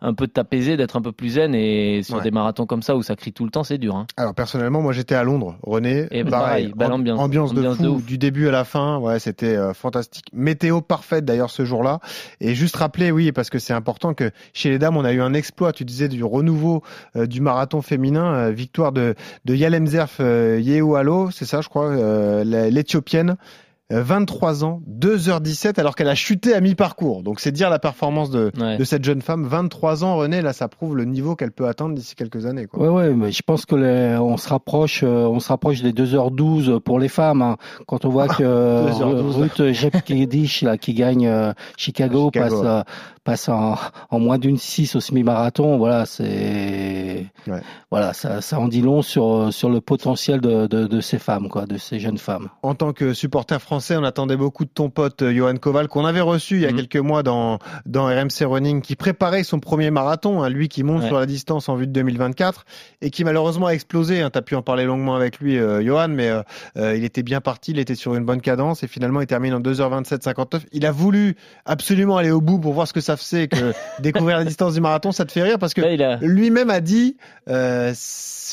[0.00, 1.54] un peu t'apaiser, d'être un peu plus zen.
[1.54, 2.22] Et sur Ouais.
[2.22, 3.96] des marathons comme ça où ça crie tout le temps, c'est dur.
[3.96, 4.06] Hein.
[4.16, 6.06] Alors personnellement, moi j'étais à Londres, René.
[6.10, 7.18] Et pareil, belle am- ambiance.
[7.20, 8.04] ambiance de Ambiance fou de ouf.
[8.04, 8.98] du début à la fin.
[8.98, 10.26] Ouais, c'était euh, fantastique.
[10.32, 12.00] Météo parfaite d'ailleurs ce jour-là.
[12.40, 15.20] Et juste rappeler, oui, parce que c'est important que chez les dames, on a eu
[15.22, 15.72] un exploit.
[15.72, 16.67] Tu disais du renouveau
[17.16, 21.94] euh, du marathon féminin, euh, victoire de de Yalemzerf euh, Yehualo, c'est ça, je crois,
[22.44, 23.36] l'Éthiopienne.
[23.92, 27.22] Euh, 23 ans, 2h17, alors qu'elle a chuté à mi-parcours.
[27.22, 28.76] Donc c'est dire la performance de, Ouais.
[28.76, 29.44] de cette jeune femme.
[29.46, 32.66] 23 ans, René, là, ça prouve le niveau qu'elle peut atteindre d'ici quelques années.
[32.66, 32.80] Quoi.
[32.90, 35.92] Ouais, ouais, mais je pense que les, on se rapproche, euh, on se rapproche des
[35.92, 37.40] 2h12 pour les femmes.
[37.42, 37.56] hein.
[37.86, 39.40] Quand on voit que euh, 2h12.
[39.40, 42.82] Ruth Jepkedish, là, qui gagne euh, Chicago, Chicago, passe, euh,
[43.24, 43.76] passe en,
[44.10, 46.24] en moins d'une 6 au semi-marathon, voilà, c'est,
[47.46, 47.60] Ouais.
[47.90, 51.48] voilà, ça, ça en dit long sur, sur le potentiel de, de, de ces femmes,
[51.48, 52.48] quoi, de ces jeunes femmes.
[52.62, 56.04] En tant que supporter français, on attendait beaucoup de ton pote euh, Johan Koval, qu'on
[56.04, 56.76] avait reçu il y a Mhm.
[56.76, 61.02] quelques mois dans, dans RMC Running, qui préparait son premier marathon, hein, lui qui monte
[61.02, 61.08] Ouais.
[61.08, 62.64] sur la distance en vue de 2024,
[63.02, 64.20] et qui malheureusement a explosé.
[64.22, 66.42] Hein, tu as pu en parler longuement avec lui, euh, Johan, mais euh,
[66.76, 69.54] euh, il était bien parti, il était sur une bonne cadence, et finalement il termine
[69.54, 70.62] en 2h27-59.
[70.72, 74.38] Il a voulu absolument aller au bout pour voir ce que ça faisait que découvrir
[74.38, 75.12] la distance du marathon.
[75.12, 76.97] Ça te fait rire parce que a- lui-même a dit
[77.48, 77.92] euh,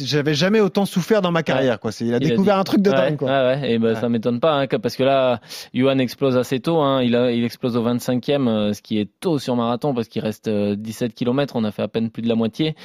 [0.01, 1.79] j'avais jamais autant souffert dans ma carrière.
[1.79, 1.91] Quoi.
[1.99, 3.17] Il a Il a découvert un truc de ouais, dingue.
[3.17, 3.29] Quoi.
[3.29, 5.39] ouais, ouais, et ben ça m'étonne pas, hein, parce que là,
[5.73, 6.79] Johan explose assez tôt.
[6.79, 10.07] Hein, il, a, il explose au 25e, euh, ce qui est tôt sur marathon, parce
[10.07, 11.55] qu'il reste euh, 17 km.
[11.55, 12.75] On a fait à peine plus de la moitié.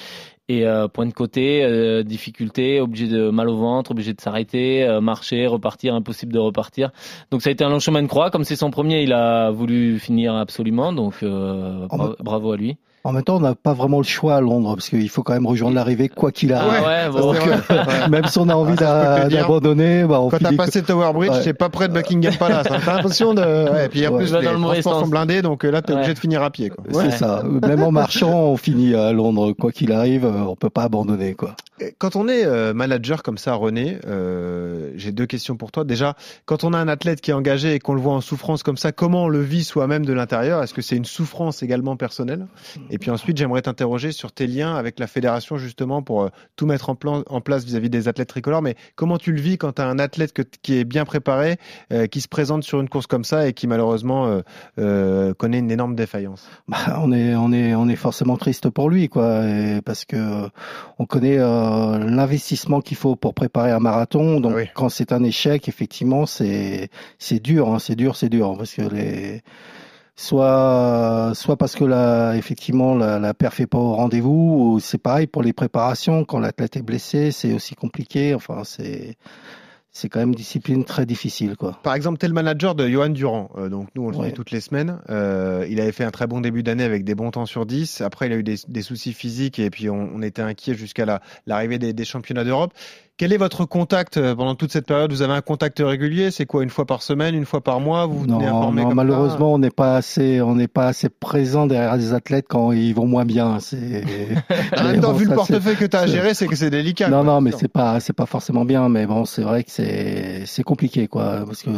[0.51, 4.83] Et euh, point de côté, euh, difficulté, obligé de mal au ventre, obligé de s'arrêter,
[4.83, 6.91] euh, marcher, repartir, impossible de repartir.
[7.31, 8.33] Donc ça a été un long chemin de croix.
[8.33, 10.93] Comme c'est son premier, il a voulu finir absolument.
[10.93, 12.79] Donc bra bravo à lui.
[13.03, 15.33] En même temps, on n'a pas vraiment le choix à Londres parce qu'il faut quand
[15.33, 16.85] même rejoindre l'arrivée quoi qu'il arrive.
[16.85, 17.35] Ah ouais, bon.
[18.11, 21.43] même si on a envie ah, d'abandonner, bah, on quand t'as passé Tower Bridge, ouais.
[21.43, 22.67] c'est pas près de Buckingham Palace.
[22.71, 22.79] Hein.
[22.85, 23.41] T'as l'impression de.
[23.41, 26.19] Ouais, et puis en plus, les transports sont blindés, donc euh, là, t'es obligé de
[26.19, 26.69] finir à pied.
[26.69, 26.85] Quoi.
[26.93, 27.43] C'est ça.
[27.45, 31.55] Même en marchant, on finit à Londres, quoi qu'il arrive, on peut pas abandonner, quoi.
[31.99, 35.85] Quand on est euh, manager comme ça, René, euh, j'ai deux questions pour toi.
[35.85, 38.63] Déjà, quand on a un athlète qui est engagé et qu'on le voit en souffrance
[38.63, 40.63] comme ça, comment on le vit soi-même de l'intérieur?
[40.63, 42.47] Est-ce que c'est une souffrance également personnelle?
[42.91, 46.67] Et puis ensuite, j'aimerais t'interroger sur tes liens avec la fédération justement pour euh, tout
[46.67, 48.63] mettre en, plan, en place vis-à-vis des athlètes tricolores.
[48.63, 51.57] Mais comment tu le vis quand tu as un athlète que, qui est bien préparé,
[51.93, 54.41] euh, qui se présente sur une course comme ça et qui malheureusement
[54.79, 56.49] euh, connaît une énorme défaillance?
[56.69, 59.43] Bah, On est on est on est forcément triste pour lui quoi,
[59.85, 60.49] parce que
[60.99, 64.41] on connaît l'investissement qu'il faut pour préparer un marathon.
[64.41, 68.75] Donc quand c'est un échec, effectivement, c'est c'est dur, hein, c'est dur, c'est dur parce
[68.75, 69.43] que les
[70.21, 74.99] soit soit parce que là effectivement la, la perf est pas au rendez-vous ou c'est
[74.99, 79.17] pareil pour les préparations quand l'athlète est blessé c'est aussi compliqué enfin c'est
[79.93, 81.57] c'est quand même une discipline très difficile.
[81.57, 81.79] Quoi.
[81.83, 83.51] Par exemple, le manager de Johan Durand.
[83.57, 84.33] Euh, donc, nous, on le ouais.
[84.33, 85.01] toutes les semaines.
[85.11, 88.01] Euh, il avait fait un très bon début d'année avec des bons temps sur 10.
[88.01, 91.21] Après, il a eu des, des soucis physiques et puis on, on était inquiet jusqu'à
[91.47, 92.73] l'arrivée des, des, championnats d'Europe.
[93.21, 95.13] Quel est votre contact euh, pendant toute cette période?
[95.13, 96.31] Vous avez un contact régulier?
[96.31, 98.07] C'est quoi Une fois par semaine Une fois par mois?
[98.07, 101.67] Vous vous non, informer non, malheureusement, on n'est pas assez, on n'est pas assez présent
[101.67, 103.61] derrière les athlètes quand ils vont moins bien.
[103.61, 104.05] C'est.
[104.75, 107.11] en même temps, vu le portefeuille que tu as à gérer, c'est que c'est délicat.
[107.11, 108.89] Non, quoi, non, mais c'est pas, c'est pas forcément bien.
[108.89, 111.71] Mais bon, c'est vrai que c'est, c'est compliqué, quoi, parce que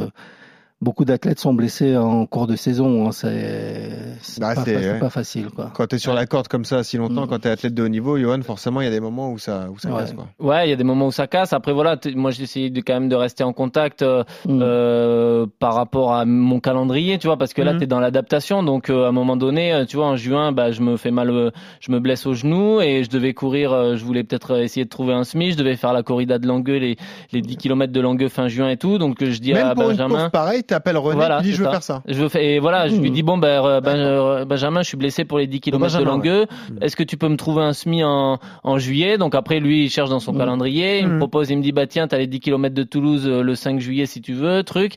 [0.83, 3.07] beaucoup d'athlètes sont blessés en cours de saison.
[3.07, 3.13] Hein.
[3.13, 4.99] C'est bah, pas, ouais.
[4.99, 5.47] pas, facile.
[5.51, 5.71] Quoi.
[5.75, 7.29] Quand tu es sur la corde comme ça si longtemps, mm.
[7.29, 9.39] quand tu es athlète de haut niveau, Johan, forcément, il y a des moments où
[9.39, 10.01] ça, où ça ouais.
[10.01, 10.13] casse.
[10.13, 10.27] Quoi.
[10.41, 11.53] Ouais, il y a des moments où ça casse.
[11.53, 14.59] Après, voilà, moi, j'ai essayé de, quand même de rester en contact euh, mm.
[14.61, 17.79] euh, par rapport à mon calendrier, tu vois, parce que là, mm.
[17.79, 18.65] tu es dans l'adaptation.
[18.65, 21.31] Donc, euh, à un moment donné, tu vois, en juin, bah, je me fais mal,
[21.31, 24.85] euh, je me blesse au genou et je devais courir, euh, je voulais peut-être essayer
[24.85, 26.97] de trouver un semi, je devais faire la corrida de Langueux, les,
[27.33, 28.99] les 10 km de Langueux fin juin et tout.
[28.99, 30.09] Donc, je dis Même à pour Benjamin.
[30.09, 31.71] Une course pareil, tu appelles René, voilà, tu dis je veux ça.
[31.71, 32.03] faire ça.
[32.07, 35.25] Je veux faire, et voilà, je lui dis bon ben, ben Benjamin, je suis blessé
[35.25, 36.41] pour les 10 km Benjamin, de Langueux.
[36.41, 36.47] Ouais.
[36.81, 39.19] Est-ce que tu peux me trouver un semi en, en juillet?
[39.19, 40.39] Donc après lui, il cherche dans son mmh.
[40.39, 41.13] calendrier, il mmh.
[41.13, 43.55] me propose, il me dit bah tiens, t'as les 10 km de Toulouse euh, le
[43.55, 44.95] 5 juillet si tu veux, truc.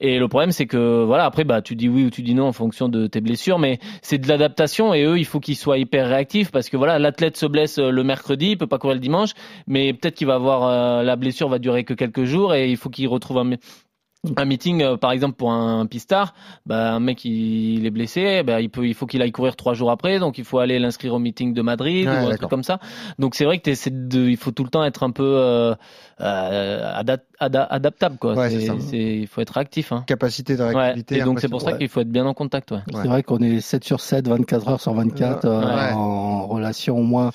[0.00, 2.46] Et le problème c'est que voilà, après bah tu dis oui ou tu dis non
[2.46, 5.78] en fonction de tes blessures, mais c'est de l'adaptation et eux, il faut qu'ils soient
[5.78, 8.94] hyper réactifs parce que voilà, l'athlète se blesse euh, le mercredi, il peut pas courir
[8.94, 9.30] le dimanche,
[9.66, 12.76] mais peut-être qu'il va avoir euh, la blessure va durer que quelques jours et il
[12.76, 13.44] faut qu'il retrouve un
[14.36, 16.34] un meeting euh, par exemple pour un, pistard
[16.66, 19.54] bah, un mec il, il est blessé bah, il peut il faut qu'il aille courir
[19.56, 22.50] trois jours après donc il faut aller l'inscrire au meeting de Madrid ou un truc
[22.50, 22.78] comme ça.
[23.18, 25.74] Donc c'est vrai que de il faut tout le temps être un peu euh,
[26.20, 28.34] euh, adap, ada, adaptable quoi.
[28.34, 30.04] Ouais, c'est il faut être actif hein.
[30.06, 31.20] capacité de réactivité ouais.
[31.20, 32.80] et donc c'est pour ça qu'il faut être bien en contact ouais.
[32.92, 37.02] c'est vrai qu'on est 7 sur 7 24 heures sur 24 euh, en relation au
[37.02, 37.30] moins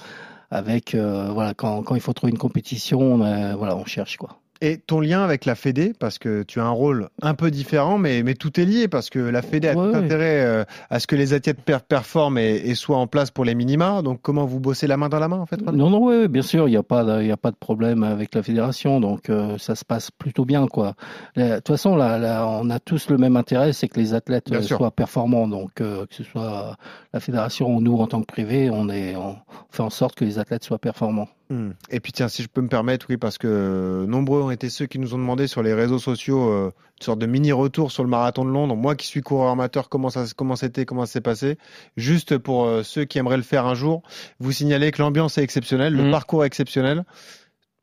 [0.52, 4.38] avec euh, voilà quand, quand il faut trouver une compétition on, voilà on cherche quoi
[4.64, 7.98] et ton lien avec la Fédé, parce que tu as un rôle un peu différent,
[7.98, 11.02] mais, mais tout est lié, parce que la Fédé a ouais, tout intérêt euh, à
[11.02, 14.02] ce que les athlètes per performent et, et, soient en place pour les minima.
[14.02, 16.42] Donc comment vous bossez la main dans la main, en fait Non, non, oui, bien
[16.42, 19.58] sûr, il n'y a, pas de, a pas de problème avec la fédération, donc euh,
[19.58, 20.66] ça se passe plutôt bien.
[20.68, 20.96] quoi.
[21.36, 24.50] De toute façon, là, là, on a tous le même intérêt, c'est que les athlètes
[24.50, 24.92] bien soient sûr.
[24.94, 25.50] performants.
[25.50, 26.78] Donc euh, que ce soit
[27.14, 29.36] la fédération ou nous en tant que privé, on, est, on
[29.72, 31.28] fait en sorte que les athlètes soient performants.
[31.50, 31.72] Mmh.
[31.90, 34.86] Et puis tiens, si je peux me permettre, oui, parce que nombreux ont été ceux
[34.86, 38.04] qui nous ont demandé sur les réseaux sociaux euh, une sorte de mini retour sur
[38.04, 38.76] le marathon de Londres.
[38.76, 41.58] Moi qui suis coureur amateur, comment ça comment c'était, comment ça s'est passé?
[41.98, 44.04] Juste pour euh, ceux qui aimeraient le faire un jour,
[44.40, 46.06] vous signalez que l'ambiance est exceptionnelle, mmh.
[46.06, 47.04] le parcours est exceptionnel.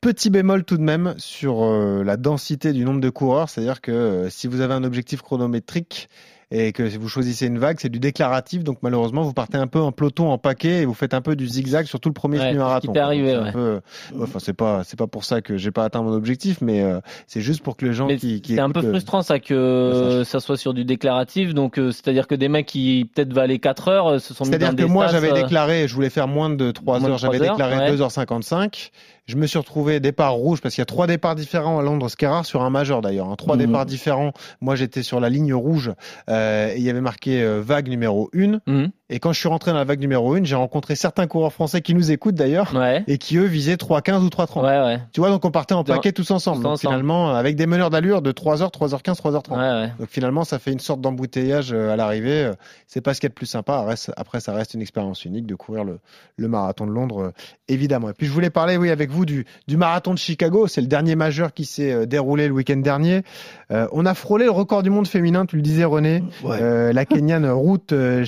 [0.01, 3.91] Petit bémol tout de même sur euh, la densité du nombre de coureurs, c'est-à-dire que
[3.91, 6.09] euh, si vous avez un objectif chronométrique
[6.51, 8.63] et que vous choisissez une vague, c'est du déclaratif.
[8.63, 11.35] Donc malheureusement, vous partez un peu en peloton, en paquet, et vous faites un peu
[11.35, 12.93] du zigzag sur tout le premier ouais, marathon.
[12.93, 13.51] Arrivé, ouais.
[13.51, 13.81] peu,
[14.19, 16.99] enfin, c'est pas, c'est pas pour ça que j'ai pas atteint mon objectif, mais euh,
[17.25, 20.23] c'est juste pour que les gens mais qui, qui c'est un peu frustrant ça que
[20.25, 21.53] ça soit sur du déclaratif.
[21.53, 24.83] Donc euh, c'est-à-dire que des mecs qui peut-être valaient 4 heures se sont C'est-à-dire que
[24.83, 27.95] moi j'avais déclaré, je voulais faire moins de 3 heures, j'avais déclaré ouais.
[27.95, 28.91] 2h55.
[29.27, 32.09] Je me suis retrouvé départ rouge parce qu'il y a trois départs différents à Londres,
[32.09, 33.29] ce qui est rare sur un majeur d'ailleurs.
[33.29, 33.35] hein.
[33.37, 33.65] Trois Mhm.
[33.67, 34.33] départs différents.
[34.61, 35.91] Moi, j'étais sur la ligne rouge
[36.29, 38.59] euh, et il y avait marqué euh, vague numéro 1.
[38.67, 38.91] Mhm.
[39.13, 41.81] Et quand je suis rentré dans la vague numéro 1, j'ai rencontré certains coureurs français
[41.81, 43.03] qui nous écoutent d'ailleurs Ouais.
[43.07, 44.61] et qui eux visaient 3,15 ou 3,30.
[44.63, 44.99] Ouais, ouais.
[45.11, 46.57] Tu vois, donc on partait en Dans- paquet tous ensemble.
[46.59, 46.93] tous Donc, ensemble.
[46.93, 49.51] finalement, avec des meneurs d'allure de 3h, 3h15, 3h30.
[49.51, 49.91] Ouais, ouais.
[49.99, 52.45] Donc finalement, ça fait une sorte d'embouteillage euh, à l'arrivée.
[52.45, 52.53] Euh,
[52.87, 53.85] C'est pas ce qu'il y a de plus sympa.
[54.15, 55.99] Après, ça reste une expérience unique de courir le,
[56.37, 57.31] le marathon de Londres, euh,
[57.67, 58.09] évidemment.
[58.09, 60.67] Et puis je voulais parler, oui, avec vous du, du marathon de Chicago.
[60.67, 63.23] C'est le dernier majeur qui s'est euh, déroulé le week-end dernier.
[63.71, 66.23] Euh, on a frôlé le record du monde féminin, tu le disais René.
[66.43, 66.57] Ouais.
[66.61, 68.23] Euh, la Kenyane Ruth euh,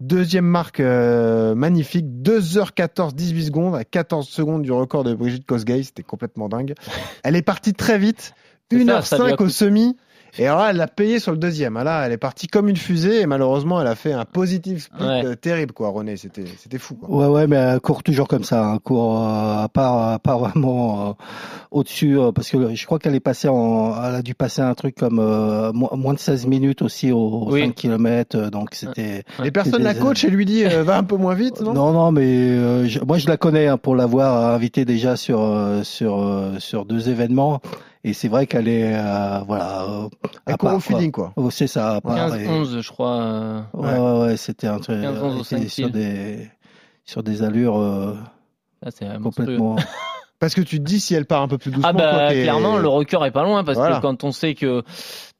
[0.00, 5.82] Deuxième marque euh, magnifique, 2h14, 18 secondes, à 14 secondes du record de Brigitte Kosgei,
[5.82, 6.72] c'était complètement dingue.
[7.22, 8.32] Elle est partie très vite,
[8.72, 9.96] C'est ça, ça lui a 1h05 au semi,
[10.38, 11.76] et alors là, elle l'a payé sur le deuxième.
[11.76, 14.84] Ah Là, elle est partie comme une fusée, et malheureusement, elle a fait un positif
[14.84, 15.24] split Ouais.
[15.24, 16.94] euh, terrible, quoi, René, c'était c'était fou.
[16.94, 17.08] Quoi.
[17.08, 18.64] Ouais, ouais, mais elle court toujours comme ça.
[18.64, 21.12] Un court euh, à part vraiment euh,
[21.70, 24.74] au-dessus, euh, parce que je crois qu'elle est passée en, elle a dû passer un
[24.74, 27.62] truc comme euh, mo- moins de 16 minutes aussi au Oui.
[27.62, 29.24] 5 km, donc c'était.
[29.44, 31.92] Et personne la coach et lui dit, euh, va un peu moins vite, non, Non,
[31.92, 35.82] non, mais euh, je- moi je la connais hein, pour l'avoir invitée déjà sur euh,
[35.82, 37.60] sur euh, sur deux événements,
[38.04, 39.82] et c'est vrai qu'elle est euh, voilà.
[39.82, 40.08] euh,
[40.46, 40.96] Elle à court part, au quoi.
[40.98, 41.32] feeling, quoi.
[41.36, 41.96] Oh, c'est ça.
[41.96, 43.20] à part, 15, et- 11, je crois.
[43.22, 45.00] euh, Ouais, ouais, ouais, c'était un truc.
[45.02, 46.50] 15, 11 au elle était 5 sur des
[47.04, 48.14] sur des allures euh,
[48.82, 49.44] Là, c'est monstrueux.
[49.46, 49.76] complètement.
[50.38, 52.28] Parce que tu te dis, si elle part un peu plus doucement, Ah bah quoi,
[52.30, 53.96] clairement le record est pas loin parce Voilà.
[53.96, 54.82] que quand on sait que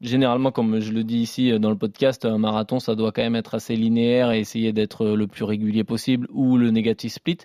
[0.00, 3.22] généralement comme je le dis ici euh, dans le podcast un marathon ça doit quand
[3.22, 7.38] même être assez linéaire et essayer d'être le plus régulier possible ou le négatif split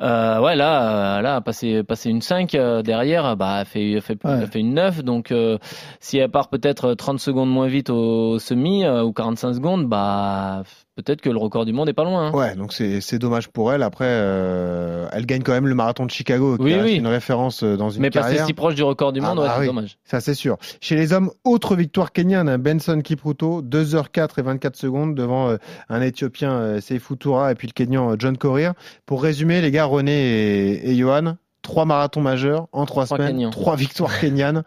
[0.00, 4.00] euh, ouais là euh, là passer passer une 5 euh, derrière bah elle fait elle
[4.02, 4.38] fait, Ouais.
[4.42, 5.58] elle fait une 9 donc euh,
[6.00, 10.62] si elle part peut-être 30 secondes moins vite au semi euh, ou 45 secondes bah
[10.94, 12.32] peut-être que le record du monde est pas loin hein.
[12.32, 13.82] Ouais, donc c'est dommage pour elle.
[13.82, 16.94] Après, euh, elle gagne quand même le marathon de Chicago, qui Oui, oui.
[16.94, 18.46] une référence euh, dans une mais passer carrière.
[18.46, 19.66] si proche du record du Ah monde bah ouais, c'est oui.
[19.66, 20.56] dommage Ça, c'est sûr.
[20.80, 25.56] Chez les hommes, autre victoire kenyane, un Benson Kipruto, 2h04 et 24 secondes devant euh,
[25.88, 28.74] un Éthiopien euh, Seifou Toura et puis le Kenyan euh, John Korir.
[29.06, 33.50] Pour résumer, les gars, René et, et Johan, trois marathons majeurs en trois, Trois semaines,
[33.50, 34.62] trois victoires kenyanes.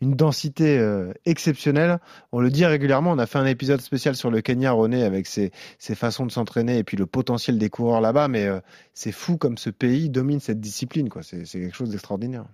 [0.00, 1.98] Une densité euh, exceptionnelle.
[2.32, 3.12] On le dit régulièrement.
[3.12, 6.32] On a fait un épisode spécial sur le Kenya, René, avec ses, ses façons de
[6.32, 8.28] s'entraîner et puis le potentiel des coureurs là-bas.
[8.28, 8.46] Mais
[8.92, 11.08] c'est fou comme ce pays domine cette discipline.
[11.08, 11.22] quoi.
[11.22, 12.44] C'est quelque chose d'extraordinaire.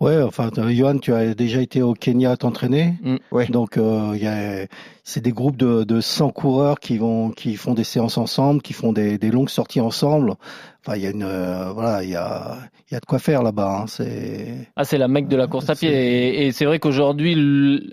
[0.00, 2.94] Ouais, enfin, Johan, tu as déjà été au Kenya t'entraîner.
[3.02, 3.16] Mm.
[3.30, 3.46] Ouais.
[3.46, 4.66] Donc, euh, il y a,
[5.04, 8.72] c'est des groupes de, de 100 coureurs qui vont, qui font des séances ensemble, qui
[8.72, 10.34] font des, des longues sorties ensemble.
[10.86, 12.56] Enfin, il y a une, euh, voilà, il y a,
[12.90, 13.80] il y a de quoi faire là-bas.
[13.82, 13.86] Hein.
[13.86, 15.90] C'est, Ah, c'est la mecque de la course à pied.
[15.90, 17.34] Et, et c'est vrai qu'aujourd'hui,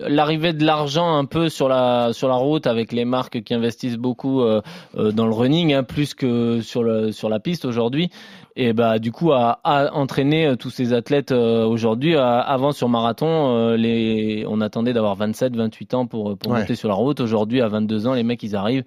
[0.00, 3.96] l'arrivée de l'argent un peu sur la sur la route avec les marques qui investissent
[3.96, 4.60] beaucoup euh,
[4.98, 8.10] euh, dans le running, hein, plus que sur le sur la piste aujourd'hui.
[8.54, 12.14] Et bah du coup, à, à entraîner tous ces athlètes euh, aujourd'hui.
[12.16, 16.60] avant sur marathon, euh, les on attendait d'avoir 27, 28 ans pour pour Ouais.
[16.60, 17.01] monter sur la route.
[17.02, 18.84] Aujourd'hui, à 22 ans, les mecs ils arrivent.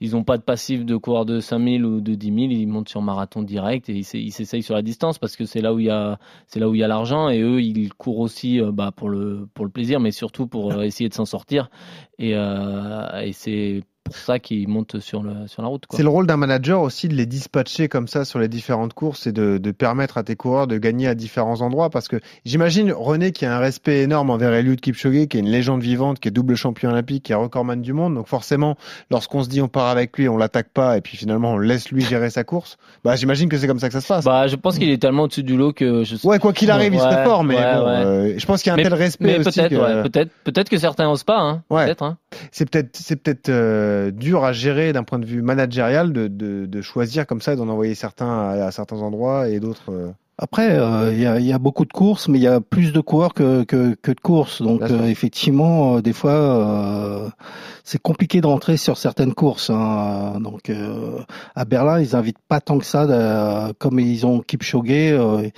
[0.00, 2.38] Ils ont pas de passif de coureur de 5000 ou de 10 000.
[2.50, 5.44] Ils montent sur marathon direct et ils s'e- ils s'essayent sur la distance parce que
[5.44, 6.18] c'est là où il y a
[6.88, 10.82] l'argent et eux ils courent aussi euh, bah, pour le plaisir mais surtout pour euh,
[10.82, 11.68] essayer de s'en sortir
[12.18, 15.84] et, euh, et c'est pour ça qu'ils montent sur le sur la route.
[15.90, 19.26] C'est le rôle d'un manager aussi de les dispatcher comme ça sur les différentes courses
[19.26, 22.92] et de, de permettre à tes coureurs de gagner à différents endroits parce que j'imagine
[22.92, 26.28] René qui a un respect énorme envers Eliud Kipchoge qui est une légende vivante, qui
[26.28, 28.14] est double champion olympique, qui est recordman du monde.
[28.14, 28.76] Donc forcément,
[29.10, 31.90] lorsqu'on se dit on part avec lui, on l'attaque pas et puis finalement on laisse
[31.90, 32.76] lui gérer sa course.
[33.04, 34.24] Bah j'imagine que c'est comme ça que ça se passe.
[34.24, 36.70] Bah je pense qu'il est tellement au-dessus du lot que je sais ouais, quoi qu'il
[36.70, 37.90] arrive, il Ouais, fort, mais ouais, bon, ouais.
[37.90, 40.30] euh, je pense qu'il y a un Mais- tel respect mais aussi peut-être que peut-être
[40.44, 41.62] peut-être que certains osent pas hein.
[41.68, 42.18] Peut-être hein.
[42.52, 46.66] c'est peut-être c'est peut-être euh, dur à gérer d'un point de vue managérial de, de,
[46.66, 49.90] de choisir comme ça et d'en envoyer certains à, à certains endroits et d'autres.
[49.90, 52.46] euh, Après, euh, il y, a, il y a beaucoup de courses, mais il y
[52.46, 54.62] a plus de coureurs que, que, que de courses.
[54.62, 57.28] Donc, euh, effectivement, euh, des fois, euh,
[57.84, 59.70] c'est compliqué de rentrer sur certaines courses.
[59.70, 60.38] hein.
[60.40, 61.18] Donc, euh,
[61.56, 64.84] à Berlin, ils invitent pas tant que ça, comme ils ont Kipchoge.
[64.90, 65.48] euh,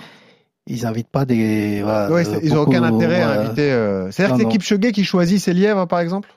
[0.67, 1.81] ils invitent pas des.
[1.83, 3.71] Voilà, Ouais, euh, ils n'ont aucun intérêt à inviter.
[3.71, 4.47] euh, C'est-à-dire que c'est.
[4.49, 6.29] Kipchoge qui choisit ses lièvres, par exemple?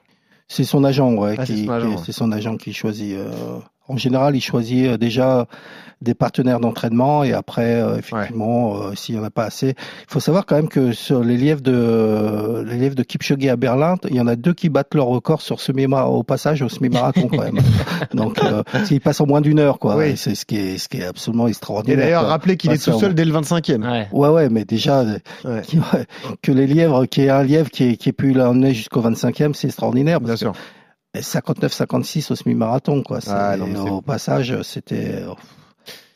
[0.48, 2.02] C'est son agent, ouais, Ah, c'est qui, son agent, qui- ouais.
[2.04, 3.14] c'est son agent qui choisit.
[3.14, 5.46] euh, en général, il choisit euh, déjà
[6.02, 9.74] des partenaires d'entraînement et après, euh, effectivement, euh, s'il y en a pas assez, il
[10.08, 13.94] faut savoir quand même que sur les lièvres de les lièvres de Kipchoge à Berlin,
[14.10, 17.28] il y en a deux qui battent leur record sur semi au passage au semi-marathon
[17.28, 17.58] quand même.
[18.14, 19.96] Donc, euh, parce qu'ils passent en moins d'une heure, quoi.
[19.96, 20.10] Oui.
[20.10, 21.98] Et C'est ce qui est ce qui est absolument Et extraordinaire.
[21.98, 22.30] d'ailleurs, quoi.
[22.30, 23.82] rappelez qu'il est tout seul dès le 25e.
[23.90, 24.08] Ouais.
[24.12, 25.62] Ouais, ouais, mais déjà, euh, Ouais.
[26.42, 29.00] que les lièvres, qu'il y ait un lièvre qui ait, qui ait pu l'emmener jusqu'au
[29.00, 30.20] 25e, c'est extraordinaire.
[30.20, 30.52] Bien sûr.
[31.14, 33.20] Que 59-56 au semi-marathon, quoi.
[33.28, 35.22] Ah, non, au passage, c'était.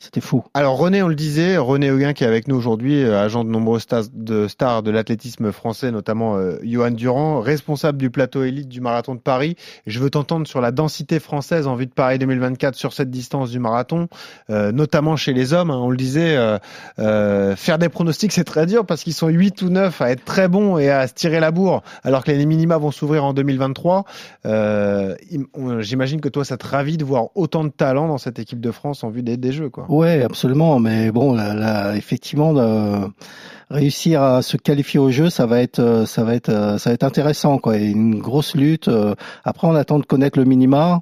[0.01, 0.45] C'était fou.
[0.53, 3.49] Alors René, on le disait, René Huguin qui est avec nous aujourd'hui, euh, agent de
[3.49, 9.13] nombreux stars de, l'athlétisme français, notamment euh, Johan Durand, responsable du plateau élite du marathon
[9.13, 9.57] de Paris.
[9.87, 13.51] Je veux t'entendre sur la densité française en vue de Paris 2024 sur cette distance
[13.51, 14.07] du marathon,
[14.49, 15.69] euh, notamment chez les hommes.
[15.69, 16.37] Hein, on le disait,
[16.95, 20.47] faire des pronostics c'est très dur parce qu'ils sont 8 ou 9 à être très
[20.47, 24.05] bons et à se tirer la bourre, alors que les minima vont s'ouvrir en 2023.
[25.79, 28.71] J'imagine que toi, ça te ravit de voir autant de talent dans cette équipe de
[28.71, 29.69] France en vue des, des Jeux.
[29.69, 29.88] Quoi.
[29.89, 30.79] Ouais, absolument.
[30.79, 33.07] Mais bon, là, là effectivement, euh,
[33.71, 36.91] réussir à se qualifier au jeu, ça va être, euh, ça va être, euh, ça
[36.91, 37.75] va être intéressant, quoi.
[37.77, 38.89] une grosse lutte.
[39.43, 41.01] Après, on attend de connaître le minima.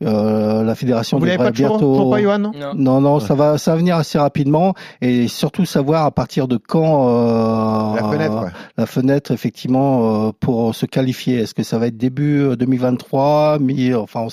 [0.00, 2.10] la fédération Vous devrait pas bientôt.
[2.10, 6.06] pas, Johan, non, non, non, ça va, ça va venir assez rapidement et surtout savoir
[6.06, 8.50] à partir de quand euh, la fenêtre, ouais.
[8.78, 11.40] la fenêtre effectivement pour se qualifier.
[11.40, 14.20] Est-ce que ça va être début 2023, mi, enfin.
[14.22, 14.28] On,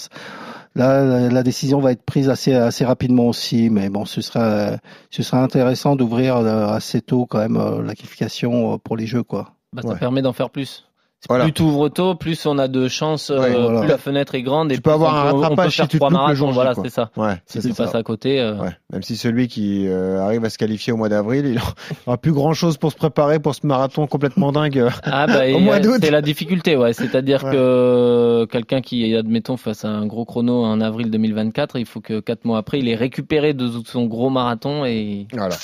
[0.75, 4.77] Là, la décision va être prise assez assez rapidement aussi, mais bon, ce sera
[5.09, 9.05] ce sera intéressant d'ouvrir euh, assez tôt quand même euh, la qualification euh, pour les
[9.05, 9.53] Jeux, quoi.
[9.73, 10.85] Bah, ça permet d'en faire plus.
[11.29, 14.69] Plus tu ouvres tôt, plus on a de chances, euh, plus la fenêtre est grande.
[14.69, 17.11] Tu et peux avoir un rattrapage si tu te le jour Voilà, c'est ça.
[17.15, 18.39] Ouais, si tu passes à côté.
[18.39, 18.55] Euh...
[18.55, 18.71] Ouais.
[18.91, 21.59] Même si celui qui euh, arrive à se qualifier au mois d'avril, il
[22.07, 25.43] aura plus grand chose pour se préparer pour ce marathon complètement dingue euh, ah, bah,
[25.53, 25.99] au mois d'août.
[26.01, 26.93] C'est la difficulté, ouais.
[26.93, 32.19] C'est-à-dire que quelqu'un qui, admettons, fasse un gros chrono en avril 2024, il faut que
[32.19, 35.27] quatre mois après, il ait récupéré de son gros marathon et.
[35.33, 35.55] Voilà.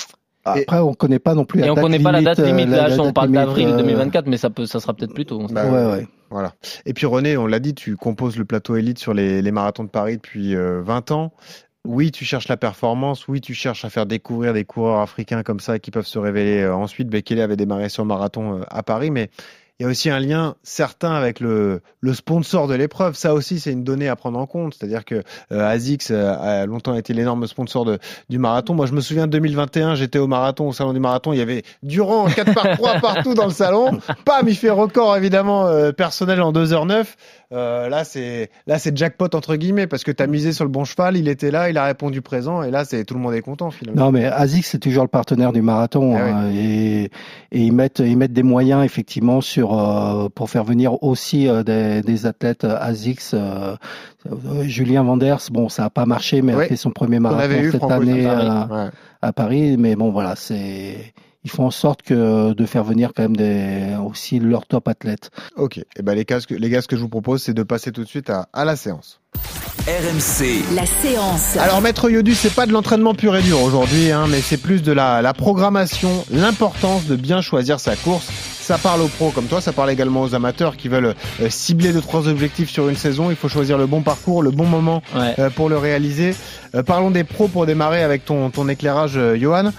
[0.53, 1.61] Après, on connaît pas non plus.
[1.61, 2.69] Et on connaît pas la date limite.
[2.69, 5.45] Là, on parle d'avril 2024, mais ça peut, ça sera peut-être plus tôt.
[5.49, 6.07] Bah, ouais, ouais.
[6.29, 6.53] Voilà.
[6.85, 9.83] Et puis René, on l'a dit, tu composes le plateau élite sur les, les marathons
[9.83, 11.33] de Paris depuis 20 ans.
[11.85, 13.29] Oui, tu cherches la performance.
[13.29, 16.67] Oui, tu cherches à faire découvrir des coureurs africains comme ça qui peuvent se révéler
[16.67, 17.07] ensuite.
[17.07, 19.29] Bekele avait démarré son marathon à Paris, mais
[19.79, 21.81] il y a aussi un lien certain avec le,
[22.13, 23.15] sponsor de l'épreuve.
[23.15, 24.73] Ça aussi, c'est une donnée à prendre en compte.
[24.73, 25.77] C'est-à-dire que euh,
[26.11, 27.85] euh, a longtemps été l'énorme sponsor
[28.27, 28.73] du marathon.
[28.73, 31.31] Moi, je me souviens de 2021, j'étais au marathon, au salon du marathon.
[31.31, 33.99] Il y avait Durand en 4 par 3 partout dans le salon.
[34.25, 37.05] Pam, il fait record évidemment euh, personnel en 2h09.
[37.53, 40.69] Euh, là, c'est là, c'est jackpot entre guillemets parce que tu as misé sur le
[40.69, 43.33] bon cheval, il était là, il a répondu présent, et là, c'est tout le monde
[43.35, 44.05] est content finalement.
[44.05, 47.09] Non, mais ASICS c'est toujours le partenaire du marathon ah hein, et, et,
[47.51, 52.01] ils mettent ils mettent des moyens effectivement sur euh, pour faire venir aussi euh, des,
[52.01, 53.33] des, athlètes ASICS.
[54.63, 58.25] Julien Vanders, bon, ça a pas marché, mais a fait son premier marathon cette année
[58.25, 61.13] à, à Paris, mais bon, voilà, c'est
[61.47, 65.31] ils font en sorte que de faire venir quand même des, aussi leurs top athlètes.
[65.55, 67.63] Ok, et eh ben les, gars, les gars, ce que je vous propose, c'est de
[67.63, 69.21] passer tout de suite à, à la séance.
[69.87, 70.75] RMC.
[70.75, 71.55] La séance.
[71.55, 74.83] Alors Maître Yodu, c'est pas de l'entraînement pur et dur aujourd'hui, hein, mais c'est plus
[74.83, 78.27] de la, la programmation, l'importance de bien choisir sa course.
[78.59, 81.93] Ça parle aux pros comme toi, ça parle également aux amateurs qui veulent euh, cibler
[81.93, 83.29] deux trois objectifs sur une saison.
[83.29, 86.35] Il faut choisir le bon parcours, le bon moment euh, pour le réaliser.
[86.75, 89.71] Euh, parlons des pros pour démarrer avec ton, ton éclairage, Johan.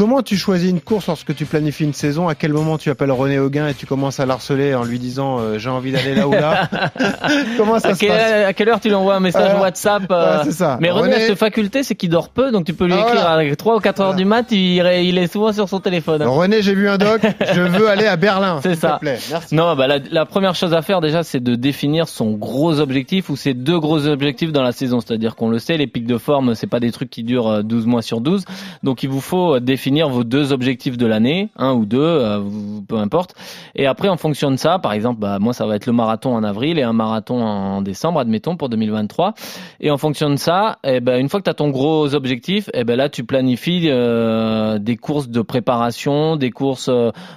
[0.00, 2.26] Comment tu choisis une course lorsque tu planifies une saison?
[2.26, 5.38] À quel moment tu appelles René Auguin et tu commences à l'harceler en lui disant
[5.38, 6.70] euh, j'ai envie d'aller là ou là?
[7.58, 8.46] Comment ça se passe?
[8.46, 10.50] À quelle heure tu lui envoies un message euh, WhatsApp euh...
[10.52, 10.78] Ça.
[10.80, 13.26] Mais René, a cette faculté, c'est qu'il dort peu, donc tu peux lui ah, écrire
[13.26, 16.22] à 3 ou 4 heures du mat, il, il, est souvent sur son téléphone.
[16.22, 17.20] René, j'ai vu un doc,
[17.52, 18.60] je veux aller à Berlin.
[18.62, 18.96] C'est ça.
[19.02, 19.18] Plaît.
[19.30, 19.54] Merci.
[19.54, 23.28] Non, bah la, la, première chose à faire déjà, c'est de définir son gros objectif
[23.28, 25.00] ou ses deux gros objectifs dans la saison.
[25.00, 27.84] C'est-à-dire qu'on le sait, les pics de forme, c'est pas des trucs qui durent 12
[27.84, 28.46] euh, mois sur 12.
[28.82, 32.40] Donc il vous faut définir vos deux objectifs de l'année, un ou deux, euh,
[32.86, 33.34] peu importe.
[33.74, 36.34] Et après, en fonction de ça, par exemple, bah, moi, ça va être le marathon
[36.34, 39.34] en avril et un marathon en décembre, admettons, pour 2023.
[39.80, 42.70] Et en fonction de ça, eh ben, une fois que tu as ton gros objectif,
[42.74, 46.90] eh ben, là, tu planifies euh, des courses de préparation, des courses...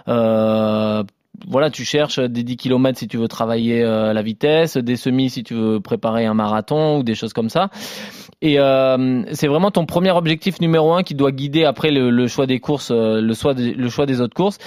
[0.08, 1.04] Euh,
[1.50, 5.44] voilà, tu cherches des 10 km si tu veux travailler la vitesse, des semis si
[5.44, 7.70] tu veux préparer un marathon ou des choses comme ça.
[8.46, 12.28] Et euh, c'est vraiment ton premier objectif numéro un qui doit guider après le, le
[12.28, 14.58] choix des courses, euh, le choix, des, le choix des autres courses.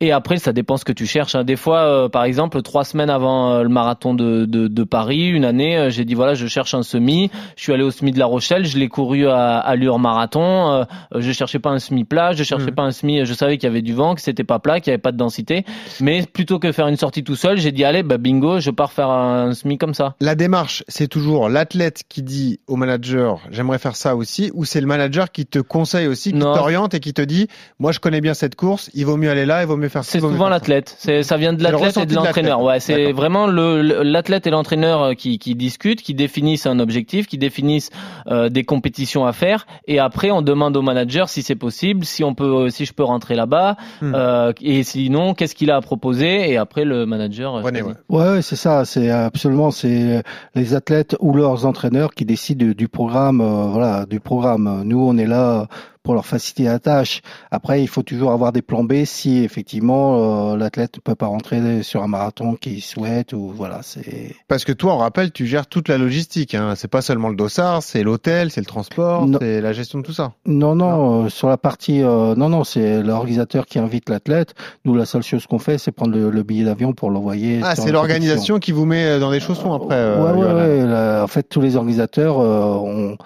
[0.00, 1.34] Et après, ça dépend ce que tu cherches.
[1.34, 1.44] Hein.
[1.44, 5.28] Des fois, euh, par exemple, trois semaines avant euh, le marathon de, de, de Paris,
[5.28, 7.30] une année, j'ai dit voilà, je cherche un semi.
[7.56, 10.86] Je suis allé au semi de La Rochelle, je l'ai couru à allure marathon.
[11.14, 12.74] je cherchais pas un semi plat, je cherchais mmh.
[12.74, 13.26] pas un semi.
[13.26, 15.12] Je savais qu'il y avait du vent, que c'était pas plat, qu'il y avait pas
[15.12, 15.66] de densité.
[16.00, 18.92] Mais plutôt que faire une sortie tout seul, j'ai dit allez, bah bingo, je pars
[18.92, 20.14] faire un semi comme ça.
[20.22, 24.80] La démarche, c'est toujours l'athlète qui dit au manager j'aimerais faire ça aussi, ou c'est
[24.80, 28.20] le manager qui te conseille aussi, qui t'oriente et qui te dit, moi je connais
[28.20, 30.12] bien cette course, il vaut mieux aller là, il vaut mieux faire ça.
[30.12, 30.94] C'est souvent l'athlète.
[30.98, 32.62] C'est ça vient de l'athlète et de l'entraîneur.
[32.62, 37.26] Ouais, c'est vraiment le l'athlète et l'entraîneur euh, qui, qui discutent, qui définissent un objectif,
[37.26, 37.90] qui définissent
[38.28, 42.24] euh, des compétitions à faire, et après on demande au manager si c'est possible, si
[42.24, 44.12] on peut, si je peux rentrer là-bas, hmm.
[44.14, 47.54] euh, et sinon qu'est-ce qu'il a à proposer, et après le manager.
[47.54, 48.84] ouais, ouais c'est ça.
[48.84, 50.22] C'est absolument c'est
[50.54, 54.82] les athlètes ou leurs entraîneurs qui décident du programme euh, du programme.
[54.84, 55.66] Nous, on est là
[56.06, 57.20] pour leur faciliter la tâche.
[57.50, 61.26] Après, il faut toujours avoir des plans B si effectivement euh, l'athlète ne peut pas
[61.26, 64.36] rentrer sur un marathon qu'il souhaite ou voilà, c'est.
[64.46, 66.54] Parce que toi, on rappelle, tu gères toute la logistique.
[66.54, 66.74] Hein.
[66.76, 70.12] C'est pas seulement le dossard, c'est l'hôtel, c'est le transport, c'est la gestion de tout
[70.12, 70.32] ça.
[70.46, 74.54] Non, non, euh, sur la partie, euh, non, non, c'est l'organisateur qui invite l'athlète.
[74.84, 77.58] Nous, la seule chose qu'on fait, c'est prendre le, billet d'avion pour l'envoyer.
[77.64, 80.14] Ah, c'est l'organisation qui vous met dans des chaussons après.
[80.14, 83.16] ouais, ouais, ouais, En fait, tous les organisateurs, on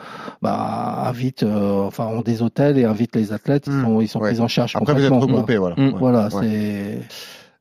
[0.40, 3.84] bah, invitent, enfin, ont des hôtels et invite les athlètes, ils hmm.
[3.84, 4.76] sont, ils sont pris en charge.
[4.76, 5.76] Après, vous êtes regroupés, voilà.
[5.76, 5.94] Hmm.
[5.98, 6.98] Voilà, c'est.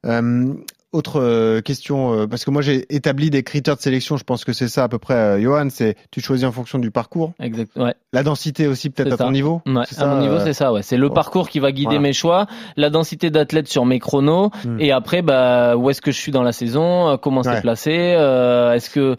[0.05, 0.53] Euh,
[0.91, 4.43] autre euh, question, euh, parce que moi j'ai établi des critères de sélection, je pense
[4.43, 7.33] que c'est ça à peu près, Johan, c'est tu choisis en fonction du parcours.
[7.39, 7.93] Exact, ouais.
[8.11, 9.61] La densité aussi peut-être à ton niveau.
[9.67, 10.81] Ouais, à mon niveau c'est ça, ouais.
[10.81, 14.79] C'est le parcours qui va guider mes choix, la densité d'athlètes sur mes chronos, hmm.
[14.79, 18.89] et après bah où est-ce que je suis dans la saison, comment c'est placé, est-ce
[18.89, 19.15] que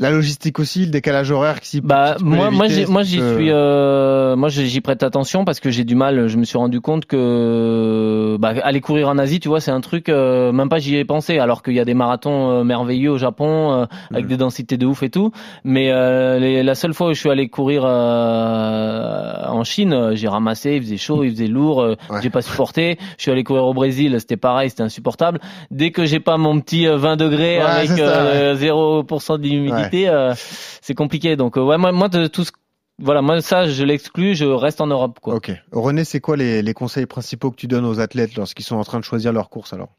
[0.00, 4.48] la logistique aussi, le décalage horaire qui Bah moi, moi, moi, j'y suis, euh, moi,
[4.48, 6.28] j'y prête attention parce que j'ai du mal.
[6.28, 9.80] Je me suis rendu compte que bah, aller courir en Asie, tu vois, c'est un
[9.80, 10.08] truc.
[10.08, 11.38] Euh, même pas j'y ai pensé.
[11.40, 14.28] Alors qu'il y a des marathons euh, merveilleux au Japon avec mm.
[14.28, 15.32] des densités de ouf et tout.
[15.64, 20.76] Mais la seule fois où je suis allé courir en Chine, j'ai ramassé.
[20.76, 21.96] Il faisait chaud, il faisait lourd.
[22.22, 22.98] J'ai pas supporté.
[23.16, 25.40] Je suis allé courir au Brésil, c'était pareil, c'était insupportable.
[25.72, 30.34] Dès que j'ai pas mon petit 20 degrés avec 0% d'humidité euh,
[30.80, 31.36] c'est compliqué.
[31.36, 32.52] Donc euh, ouais, moi, moi de tout ce
[33.00, 35.36] voilà, moi ça je l'exclus, je reste en Europe quoi.
[35.36, 35.52] Ok.
[35.70, 38.84] René, c'est quoi les, les, conseils principaux que tu donnes aux athlètes lorsqu'ils sont en
[38.84, 39.90] train de choisir leur course alors?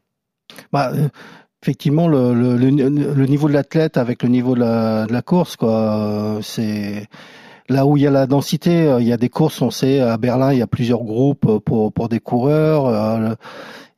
[0.72, 1.08] Bah, euh,
[1.62, 5.56] effectivement le, le, le, niveau de l'athlète avec le niveau de la, de la course
[5.56, 7.08] quoi, c'est
[7.68, 10.18] là où il y a la densité, il y a des courses, on sait à
[10.18, 13.36] Berlin il y a plusieurs groupes pour pour des coureurs.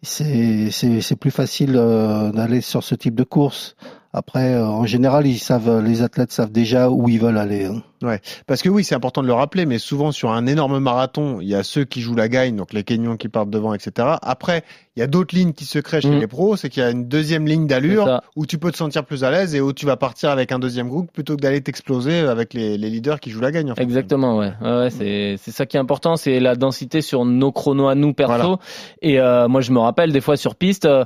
[0.02, 3.74] c'est c'est plus facile d'aller sur ce type de course.
[4.12, 7.64] Après, euh, en général, ils savent, les athlètes savent déjà où ils veulent aller.
[7.64, 7.82] Hein.
[8.02, 11.40] Ouais, parce que oui, c'est important de le rappeler, mais souvent sur un énorme marathon,
[11.40, 14.16] il y a ceux qui jouent la gagne, donc les Kenyans qui partent devant, etc.
[14.20, 14.64] Après,
[14.96, 16.20] il y a d'autres lignes qui se créent chez mm.
[16.20, 19.04] les pros, c'est qu'il y a une deuxième ligne d'allure où tu peux te sentir
[19.04, 21.60] plus à l'aise et où tu vas partir avec un deuxième groupe plutôt que d'aller
[21.60, 23.72] t'exploser avec les, les, leaders qui jouent la gagne.
[23.72, 23.82] En fait.
[23.82, 27.88] Exactement, ouais, ouais c'est c'est ça qui est important, c'est la densité sur nos chronos
[27.88, 28.58] à nous perso.
[29.00, 31.04] Et euh, moi, je me rappelle des fois sur piste, euh,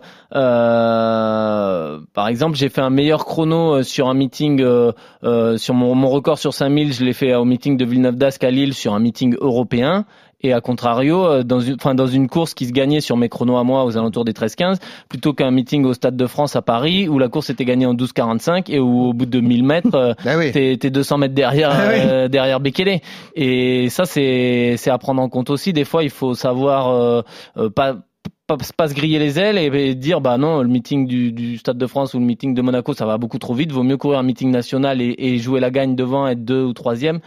[2.13, 4.93] par exemple, j'ai fait un meilleur chrono euh, sur un meeting, euh,
[5.25, 8.43] euh, sur mon, mon record sur 5000, je l'ai fait au meeting de Villeneuve d'Ascq
[8.45, 10.05] à Lille sur un meeting européen.
[10.43, 13.29] Et à contrario, euh, dans une, enfin, dans une course qui se gagnait sur mes
[13.29, 14.77] chronos à moi aux alentours des 13-15,
[15.09, 17.95] plutôt qu'un meeting au Stade de France à Paris où la course était gagnée en
[17.95, 21.81] 12-45 et où au bout de 1000 mètres, euh, ah t'es, 200 mètres derrière, ah
[21.81, 23.01] euh, derrière Bekele.
[23.35, 25.73] Et ça, c'est, c'est à prendre en compte aussi.
[25.73, 27.25] Des fois, il faut savoir
[27.75, 27.97] pas
[28.47, 31.79] pas, pas se griller les ailes et, dire bah non le meeting du, du, Stade
[31.79, 34.21] de France ou le meeting de Monaco ça va beaucoup trop vite vaut mieux courir
[34.21, 37.21] un meeting national et, et jouer la gagne devant être deux ou troisième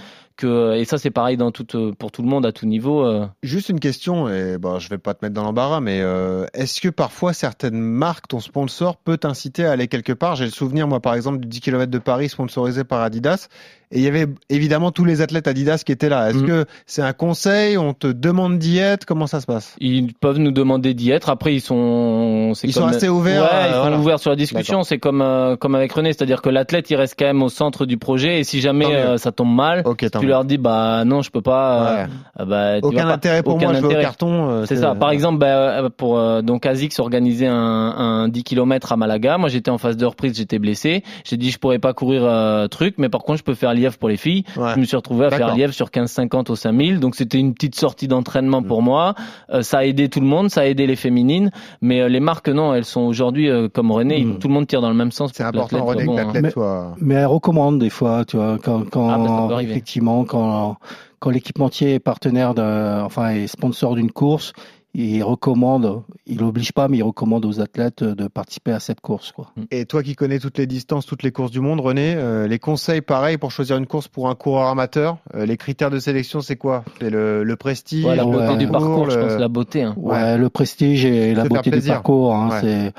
[0.44, 3.06] et ça c'est pareil tout, pour tout le monde à tout niveau.
[3.06, 3.28] Euh.
[3.44, 6.82] Juste une question, et bon, je vais pas te mettre dans l'embarras, mais euh, est-ce
[6.82, 10.36] que parfois certaines marques, ton sponsor peut t'inciter à aller quelque part?
[10.36, 13.48] J'ai le souvenir, moi par exemple, du 10 km de Paris sponsorisé par Adidas,
[13.92, 16.30] et il y avait évidemment tous les athlètes Adidas qui étaient là.
[16.30, 16.46] Est-ce mm.
[16.48, 19.76] que c'est un conseil On te demande d'y être Comment ça se passe?
[19.80, 21.30] Ils peuvent nous demander d'y être.
[21.32, 23.42] Après, ils sont, ils sont assez ouverts.
[23.42, 24.84] Ouais, ils sont ouverts sur la discussion.
[24.84, 27.88] C'est comme euh, comme avec René, c'est-à-dire que l'athlète il reste quand même au centre
[27.88, 28.40] du projet.
[28.40, 32.08] Et si jamais ça tombe mal, tu leur dis bah non, je peux pas.
[32.40, 33.72] Euh, bah, aucun intérêt pour moi.
[33.72, 34.04] Intérêt.
[34.04, 34.50] carton.
[34.50, 34.94] Euh, c'est ça.
[34.94, 39.40] Par exemple, bah, pour donc Azix organiser un, un 10 km à Malaga.
[39.40, 41.04] Moi, j'étais en phase de reprise, j'étais blessé.
[41.24, 44.10] J'ai dit je pourrais pas courir truc, mais par contre, je peux faire Lièvre pour
[44.10, 44.44] les filles.
[44.56, 47.00] Je me suis retrouvé à faire Lièvre sur 15-50 au 5000.
[47.00, 48.86] Donc c'était une petite sortie d'entraînement pour mm.
[48.86, 49.16] moi.
[49.52, 51.52] Euh, ça a aidé tout le monde, ça a aidé les féminines.
[51.82, 54.40] Mais euh, les marques, non, elles sont aujourd'hui euh, comme René, mm.
[54.40, 55.32] tout le monde tire dans le même sens.
[55.34, 56.96] C'est important, René, que l'athlète mais, soit...
[57.00, 60.78] mais elle recommande des fois, tu vois, quand, quand ah, bah, effectivement, quand,
[61.20, 64.54] quand l'équipementier est partenaire, de, enfin, est sponsor d'une course,
[64.96, 69.32] il recommande, il n'oblige pas, mais il recommande aux athlètes de participer à cette course.
[69.32, 69.52] Quoi.
[69.56, 69.64] Mm.
[69.72, 72.60] Et toi qui connais toutes les distances, toutes les courses du monde, René, euh, les
[72.60, 76.42] conseils pareils pour choisir une course pour un coureur amateur, euh, les critères de sélection,
[76.42, 76.84] c'est quoi?
[77.00, 79.84] C'est le, le, prestige, la beauté du parcours, je pense, la beauté.
[79.84, 79.94] Hein.
[79.98, 82.36] Ouais, le prestige et la beauté du parcours.
[82.36, 82.94] Hein, C'est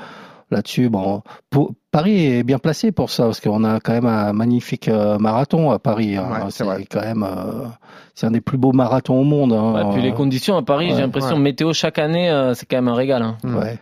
[0.51, 0.89] là-dessus.
[0.89, 1.21] Bon,
[1.91, 5.71] Paris est bien placé pour ça parce qu'on a quand même un magnifique euh, marathon
[5.71, 6.17] à Paris.
[6.17, 6.47] Hein.
[6.49, 7.65] c'est quand même, euh,
[8.15, 9.53] c'est un des plus beaux marathons au monde.
[9.53, 9.91] Hein.
[9.93, 12.95] puis les conditions à Paris, j'ai l'impression météo chaque année, euh, c'est quand même un
[12.95, 13.21] régal.
[13.21, 13.37] Hein.
[13.43, 13.79] Ouais.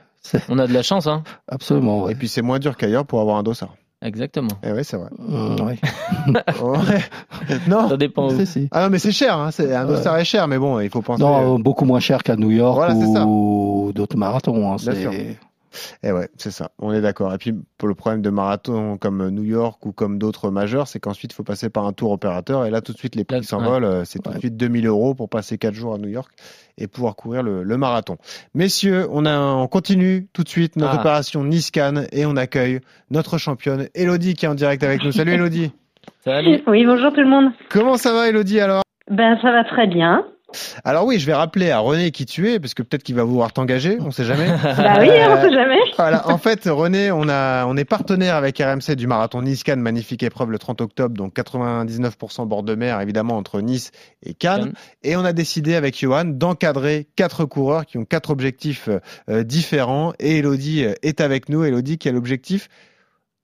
[0.50, 1.24] On a de la chance, hein.
[1.48, 2.10] Absolument.
[2.10, 3.76] Et puis c'est moins dur qu'ailleurs pour avoir un dossard.
[4.02, 4.52] Exactement.
[4.64, 5.10] Et eh oui, c'est vrai.
[7.68, 7.90] Non.
[7.90, 8.30] Ça dépend.
[8.72, 9.38] Ah non, mais c'est cher.
[9.38, 9.50] Hein.
[9.60, 11.22] un dossard est cher, mais bon, il faut penser.
[11.22, 12.92] Non, beaucoup moins cher qu'à New York
[13.26, 14.74] ou d'autres marathons.
[14.74, 14.78] Hein.
[16.04, 16.72] Et ouais, c'est ça.
[16.80, 17.34] On est d'accord.
[17.34, 21.00] Et puis pour le problème de marathon comme New York ou comme d'autres majeurs, c'est
[21.00, 23.44] qu'ensuite il faut passer par un tour opérateur et là tout de suite les prix
[23.44, 23.84] s'envolent.
[23.86, 26.32] Euh, C'est tout de suite 2000 euros pour passer 4 jours à New York
[26.78, 28.18] et pouvoir courir le, le marathon.
[28.54, 31.00] Messieurs, on, a, on continue tout de suite notre Ah.
[31.00, 32.80] opération Niscan et on accueille
[33.12, 35.12] notre championne Elodie qui est en direct avec nous.
[35.12, 35.72] Salut Elodie.
[36.24, 36.62] Salut.
[36.68, 37.52] Oui, bonjour tout le monde.
[37.70, 38.82] Comment ça va Elodie alors?
[39.10, 40.26] Ben, ça va très bien.
[40.84, 43.24] Alors oui, je vais rappeler à René qui tu es parce que peut-être qu'il va
[43.24, 44.48] vouloir t'engager, on sait jamais.
[44.80, 45.80] Bah oui, on sait jamais.
[45.98, 50.24] Voilà, en fait, René, on a, on est partenaire avec RMC du marathon Nice-Cannes, magnifique
[50.24, 53.92] épreuve le 30 octobre, donc 99% bord de mer, évidemment, entre Nice
[54.24, 54.60] et Cannes.
[54.60, 54.74] Cannes.
[55.04, 58.90] Et on a décidé avec Johan d'encadrer quatre coureurs qui ont quatre objectifs
[59.30, 60.14] euh, différents.
[60.20, 61.64] Et Elodie euh, est avec nous.
[61.64, 62.70] Elodie qui a l'objectif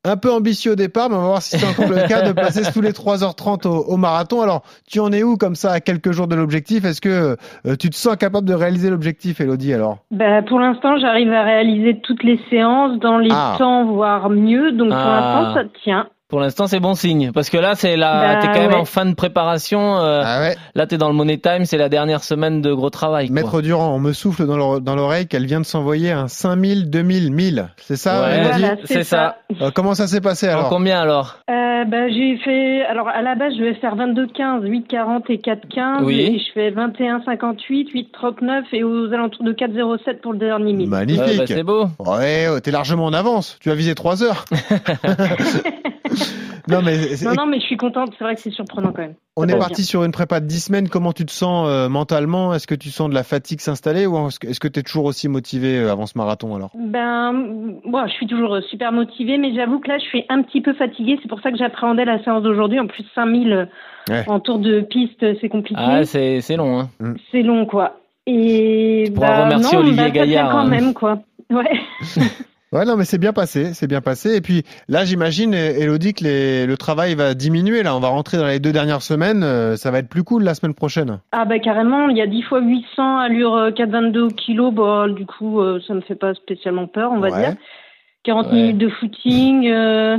[0.06, 2.32] un peu ambitieux au départ, mais on va voir si c'est encore le cas de
[2.32, 4.42] passer sous les 3h30 au, au marathon.
[4.42, 6.86] Alors, tu en es où comme ça à quelques jours de l'objectif?
[6.86, 7.36] Est-ce que
[7.66, 9.98] euh, tu te sens capable de réaliser l'objectif, Elodie, alors?
[10.12, 13.56] Ben, pour l'instant, j'arrive à réaliser toutes les séances dans les Ah.
[13.58, 14.72] temps, voire mieux.
[14.72, 15.44] Donc pour Ah.
[15.46, 16.08] l'instant, ça tient.
[16.36, 17.32] Pour l'instant, c'est bon signe.
[17.34, 18.76] Parce que là, c'est la, Bah, t'es quand même ouais.
[18.76, 20.00] en fin de préparation.
[20.00, 22.90] euh, Ah ouais Là, t'es dans le Money Time, c'est la dernière semaine de gros
[22.90, 23.28] travail.
[23.28, 23.36] quoi.
[23.36, 26.90] Maître Durand, on me souffle dans l'ore- dans l'oreille qu'elle vient de s'envoyer un 5000,
[26.90, 27.68] 2000, 1000.
[27.78, 28.42] C'est ça, Ouais.
[28.44, 29.38] Voilà, c'est ça.
[29.62, 31.38] Euh, Comment ça s'est passé En alors combien alors?
[31.50, 32.84] Euh, ben, j'ai fait.
[32.84, 36.04] Alors à la base, je vais faire 22-15, 8-40 et 4-15.
[36.04, 36.20] Oui.
[36.20, 40.90] Et je fais 21-58, 8-39 et aux alentours de 4-07 pour le dernier mille.
[40.90, 41.38] Ouais, Magnifique.
[41.38, 41.86] bah, C'est beau.
[42.00, 43.58] ouais, oh, t'es largement en avance.
[43.62, 44.44] Tu as visé 3 heures.
[46.68, 48.14] non, mais Non, non, mais je suis contente.
[48.18, 49.16] C'est vrai que c'est surprenant quand même.
[49.36, 50.90] on est parti sur une prépa de 10 semaines.
[50.90, 52.54] Comment tu te sens euh, mentalement?
[52.54, 55.28] Est-ce que tu sens de la fatigue s'installer ou est-ce que tu es toujours aussi
[55.28, 56.72] motivé euh, avant ce marathon alors?
[56.76, 57.34] Ben,
[57.84, 60.74] moi, je suis toujours super motivée, mais j'avoue que là, je suis un petit peu
[60.74, 61.20] fatiguée.
[61.22, 62.80] C'est pour ça que j'appréhendais la séance d'aujourd'hui.
[62.80, 63.70] En plus, 5000
[64.08, 64.24] Ouais.
[64.28, 65.82] en tour de piste, c'est compliqué.
[65.84, 66.80] Ah, c'est c'est long.
[66.80, 67.16] Hein.
[67.32, 67.98] c'est long, quoi.
[68.28, 70.68] Et pourras bah, remercier non, Olivier bah, quand hein.
[70.68, 71.20] même, quoi.
[71.50, 71.80] Ouais.
[72.72, 74.36] Ouais, non, mais c'est bien passé, c'est bien passé.
[74.36, 77.84] Et puis là, j'imagine, Elodie, que les- le travail va diminuer.
[77.84, 79.44] Là, on va rentrer dans les deux dernières semaines.
[79.44, 81.20] euh, ça va être plus cool la semaine prochaine.
[81.32, 84.72] Ah bah carrément, il y a 10 fois 800 allure euh, 4,22 au kilo.
[84.72, 87.40] Bah, du coup, euh, ça me fait pas spécialement peur, on va Ouais.
[87.40, 87.56] dire.
[88.24, 88.54] 40 Ouais.
[88.54, 89.68] minutes de footing.
[89.70, 90.18] euh,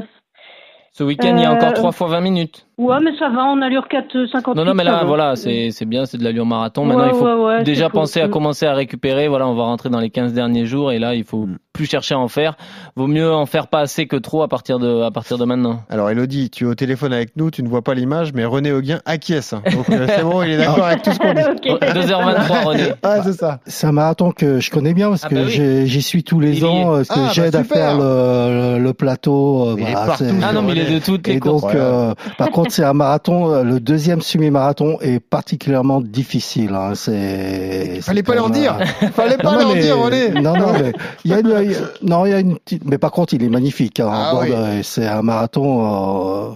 [0.93, 2.66] Ce week-end, il y a encore 3 fois 20 minutes.
[2.79, 4.55] Ouais, mais ça va, en allure 4,58.
[4.55, 6.83] Non, non, mais là, voilà, c'est c'est bien, c'est de l'allure marathon.
[6.83, 7.93] Ouais, Maintenant, il faut ouais, ouais, déjà cool.
[8.01, 8.31] penser à Mm.
[8.31, 9.29] commencer à récupérer.
[9.29, 11.57] Voilà, on va rentrer dans les 15 derniers jours et là, il faut Mm.
[11.73, 12.57] plus chercher à en faire.
[12.95, 15.81] Vaut mieux en faire pas assez que trop à partir de, à partir de maintenant.
[15.89, 18.73] Alors, Elodie, tu es au téléphone avec nous, tu ne vois pas l'image, mais René
[18.73, 19.55] Auguin acquiesce.
[19.73, 21.41] Donc, euh, c'est bon, il est d'accord avec tout ce qu'on dit.
[21.73, 21.81] Ok.
[21.81, 22.83] 2h23, René.
[23.03, 23.61] Ah, c'est ça.
[23.67, 25.87] C'est un marathon que je connais bien parce Ah que bah oui.
[25.87, 26.69] j'y suis tous les Il y est.
[26.69, 29.69] ans, parce que Ah, bah j'aide à faire le, le, le plateau.
[29.71, 31.63] euh, Il est voilà, Ah non, mais il est de toutes les Et courses.
[31.63, 33.51] donc, euh, par contre, c'est un marathon.
[33.53, 36.75] euh, Le deuxième semi-marathon est particulièrement difficile.
[36.75, 36.93] Hein.
[36.95, 38.01] C'est.
[38.03, 38.79] Fallait pas leur dire.
[39.03, 40.29] euh, Fallait pas non, leur mais- dire, René.
[40.41, 40.93] Non, non, mais
[41.25, 42.85] il y a une, non, il y a une petite.
[42.85, 44.01] Mais par contre, il est magnifique.
[44.01, 44.51] Hein, Ah oui.
[44.83, 46.51] C'est un marathon.
[46.51, 46.55] euh,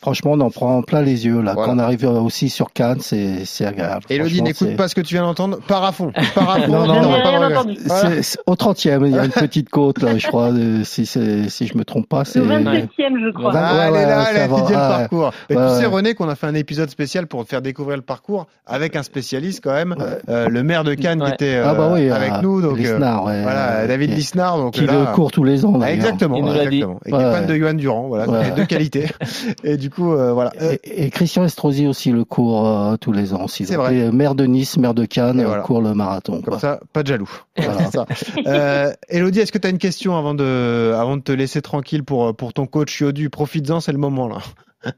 [0.00, 1.54] Franchement, on en prend plein les yeux là.
[1.54, 1.68] Voilà.
[1.72, 4.02] Quand on arrive aussi sur Cannes, c'est c'est agréable.
[4.10, 5.58] Elodie, n'écoute pas ce que tu viens d'entendre.
[5.66, 6.12] Par à fond.
[6.36, 6.68] Par à fond.
[6.70, 7.54] Non, non, on non.
[7.54, 7.76] pas de.
[7.84, 8.22] Voilà.
[8.22, 11.48] C'est- au 30e, il y a une petite côte, là, je crois, de- si, c'est-
[11.48, 12.24] si je me trompe pas.
[12.24, 12.88] C'est Le 27e,
[13.20, 13.52] je crois.
[13.52, 15.32] Ouais, Ah, elle ouais, est là, elle a étudié le parcours.
[15.50, 15.86] Et Ouais, tu sais.
[15.86, 19.02] René, qu'on a fait un épisode spécial pour te faire découvrir le parcours avec un
[19.02, 20.04] spécialiste quand même, Ouais.
[20.28, 22.62] euh, le maire de Cannes qui était euh, Ah bah oui, avec euh, nous.
[22.62, 24.58] Donc, euh, Lisnard, ouais, voilà, euh, David Lisnard.
[24.58, 25.82] Donc qui là, le court tous les ans.
[25.82, 26.36] Exactement.
[26.36, 28.26] Et qui est fan de Johan Durand, voilà.
[29.64, 30.52] Et du coup, euh, voilà.
[30.60, 33.44] Euh, Et, et Christian Estrosi aussi le court euh, tous les ans.
[33.44, 33.64] aussi.
[33.66, 33.92] C'est vrai.
[33.94, 35.62] les maire de Nice, maire de Cannes, Et euh, voilà.
[35.62, 36.34] court le marathon.
[36.42, 36.58] Comme quoi.
[36.58, 37.30] ça, pas de jaloux.
[37.56, 37.78] Voilà.
[37.86, 38.06] C'est ça.
[38.46, 42.04] Euh, Elodie, est-ce que tu as une question avant de, avant de te laisser tranquille
[42.04, 43.30] pour, pour ton coach Yodu?
[43.30, 44.38] Profites-en, c'est le moment là.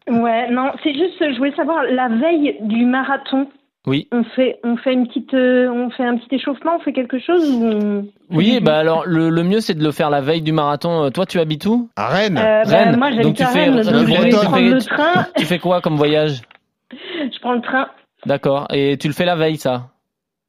[0.09, 3.47] Ouais, non, c'est juste, je voulais savoir, la veille du marathon,
[3.87, 4.09] Oui.
[4.13, 7.19] on fait, on fait une petite, euh, on fait un petit échauffement, on fait quelque
[7.19, 8.05] chose ou on...
[8.31, 11.05] Oui, bah alors le, le mieux c'est de le faire la veille du marathon.
[11.05, 11.89] Euh, Toi, tu habites où?
[11.97, 12.37] À Rennes.
[12.37, 12.97] Euh, bah, Rennes.
[12.99, 14.41] moi, j'habite tu à fais- Rennes, donc je vais Bretonne.
[14.51, 15.27] prendre le train.
[15.37, 16.43] Tu fais quoi comme voyage?
[16.93, 17.89] Je prends le train.
[18.27, 18.67] D'accord.
[18.71, 19.89] Et tu le fais la veille, ça?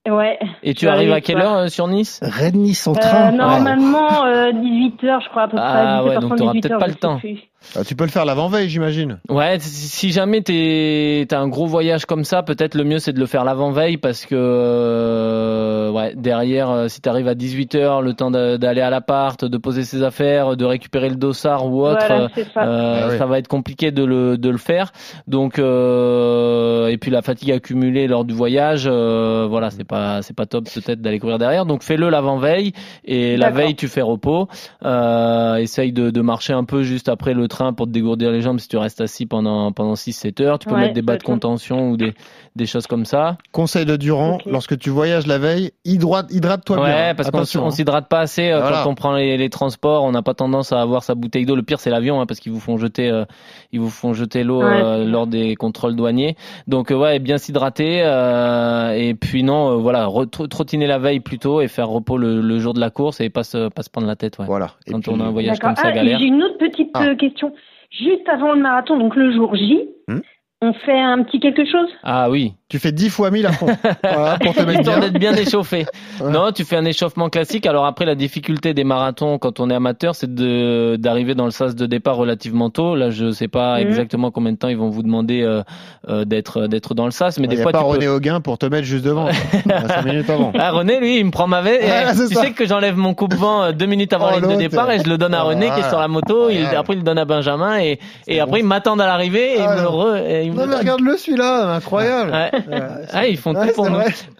[0.09, 0.37] Ouais.
[0.63, 2.19] Et tu arrives arrive à quelle heure euh, sur Nice?
[2.23, 3.31] Rennes-Nice en Euh, train.
[3.31, 5.65] normalement, euh, 18h, je crois, à peu près.
[5.65, 7.19] Ah ouais, 17h30, donc t'auras 18h, peut-être pas le temps.
[7.19, 7.39] plus.
[7.75, 9.19] Ah, tu peux le faire l'avant-veille, j'imagine.
[9.29, 13.19] Ouais, si- jamais t'es t'as un gros voyage comme ça, peut-être le mieux c'est de
[13.19, 18.31] le faire l'avant-veille parce que euh, ouais derrière euh, si t'arrives à 18h, le temps
[18.31, 22.29] d'a- d'aller à l'appart, de poser ses affaires, de récupérer le dossard ou autre, Voilà,
[22.53, 22.61] ça.
[22.63, 23.17] euh, Ah oui.
[23.17, 24.91] ça va être compliqué de le de le faire.
[25.27, 30.35] Donc euh, et puis la fatigue accumulée lors du voyage, euh, voilà c'est pas c'est
[30.35, 31.65] pas top peut-être d'aller courir derrière.
[31.65, 32.73] Donc fais-le l'avant-veille
[33.05, 34.47] et la veille tu fais repos.
[34.85, 38.41] Euh, essaye de, de marcher un peu juste après le train pour te dégourdir les
[38.41, 40.59] jambes si tu restes assis pendant pendant 6-7 heures.
[40.59, 42.13] Tu peux mettre des bas de contention ou des
[42.55, 43.37] des choses comme ça.
[43.51, 46.85] Conseil de Durand, lorsque tu voyages la veille, hydrate hydrate-toi bien.
[46.85, 50.03] Ouais, parce qu'on on s'hydrate pas assez quand on prend les, les transports.
[50.03, 51.55] On n'a pas tendance à avoir sa bouteille d'eau.
[51.55, 53.23] Le pire c'est l'avion hein, parce qu'ils vous font jeter
[53.71, 56.35] ils vous font jeter l'eau lors des contrôles douaniers.
[56.67, 57.99] Donc ouais, bien s'hydrater
[58.95, 60.07] et puis non voilà
[60.49, 63.69] trottiner la veille plutôt et faire repos le, jour de la course et pas se,
[63.69, 64.37] pas se prendre la tête.
[64.39, 64.45] Ouais.
[64.45, 64.71] Voilà.
[64.89, 66.19] Quand on a un voyage comme ça, ah, galère.
[66.19, 67.05] J'ai une autre petite ah.
[67.05, 67.53] euh, question.
[67.91, 70.19] Juste avant le marathon, donc le jour J, hmm
[70.63, 71.89] on fait un petit quelque chose?
[72.03, 72.53] Ah oui.
[72.71, 73.67] Tu fais 10 fois 1000 à fond.
[74.01, 74.99] voilà, pour te mettre bien.
[74.99, 75.85] d'être bien échauffé.
[76.23, 77.65] Non, tu fais un échauffement classique.
[77.65, 81.51] Alors après, la difficulté des marathons quand on est amateur, c'est de d'arriver dans le
[81.51, 82.95] sas de départ relativement tôt.
[82.95, 83.87] Là, je sais pas mhm.
[83.87, 85.63] exactement combien de temps ils vont vous demander euh,
[86.07, 87.71] euh, d'être d'être dans le sas, mais des y fois.
[87.71, 89.27] a pas René Hauguin pour te mettre juste devant.
[89.67, 90.53] 5 minutes avant.
[90.57, 92.29] Ah, René, lui, il me prend ma veste.
[92.29, 94.89] tu sais que j'enlève mon coupe-vent euh, deux minutes avant oh, la ligne de départ
[94.91, 96.49] et je le donne à René qui est sur la moto.
[96.49, 97.99] Il, après, il le donne à Benjamin et,
[98.29, 102.31] et après, il m'attend à l'arrivée et, il me re, non, mais regarde-le celui-là, incroyable.
[103.11, 103.99] Ah, ils font tout pour nous.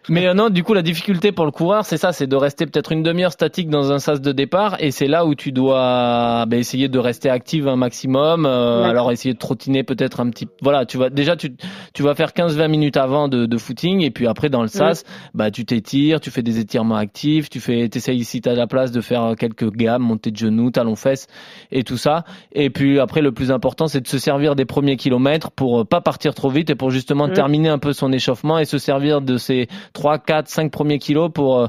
[0.09, 2.65] Mais euh, non, du coup, la difficulté pour le coureur, c'est ça, c'est de rester
[2.65, 6.45] peut-être une demi-heure statique dans un sas de départ, et c'est là où tu dois
[6.47, 8.45] bah, essayer de rester active un maximum.
[8.45, 10.47] Euh, alors essayer de trottiner peut-être un petit.
[10.61, 11.55] Voilà, tu vas déjà tu
[11.93, 15.03] tu vas faire 15-20 minutes avant de, de, footing, et puis après dans le sas,
[15.33, 18.91] bah tu t'étires, tu fais des étirements actifs, tu fais, t'essayes ici à la place
[18.91, 21.27] de faire quelques gammes, montée de genoux, talons fesses,
[21.71, 22.23] et tout ça.
[22.53, 25.85] Et puis après, le plus important, c'est de se servir des premiers kilomètres pour euh,
[25.85, 29.21] pas partir trop vite et pour justement terminer un peu son échauffement et se servir
[29.21, 31.67] de ces 3, 4, 5 premiers kilos pour euh,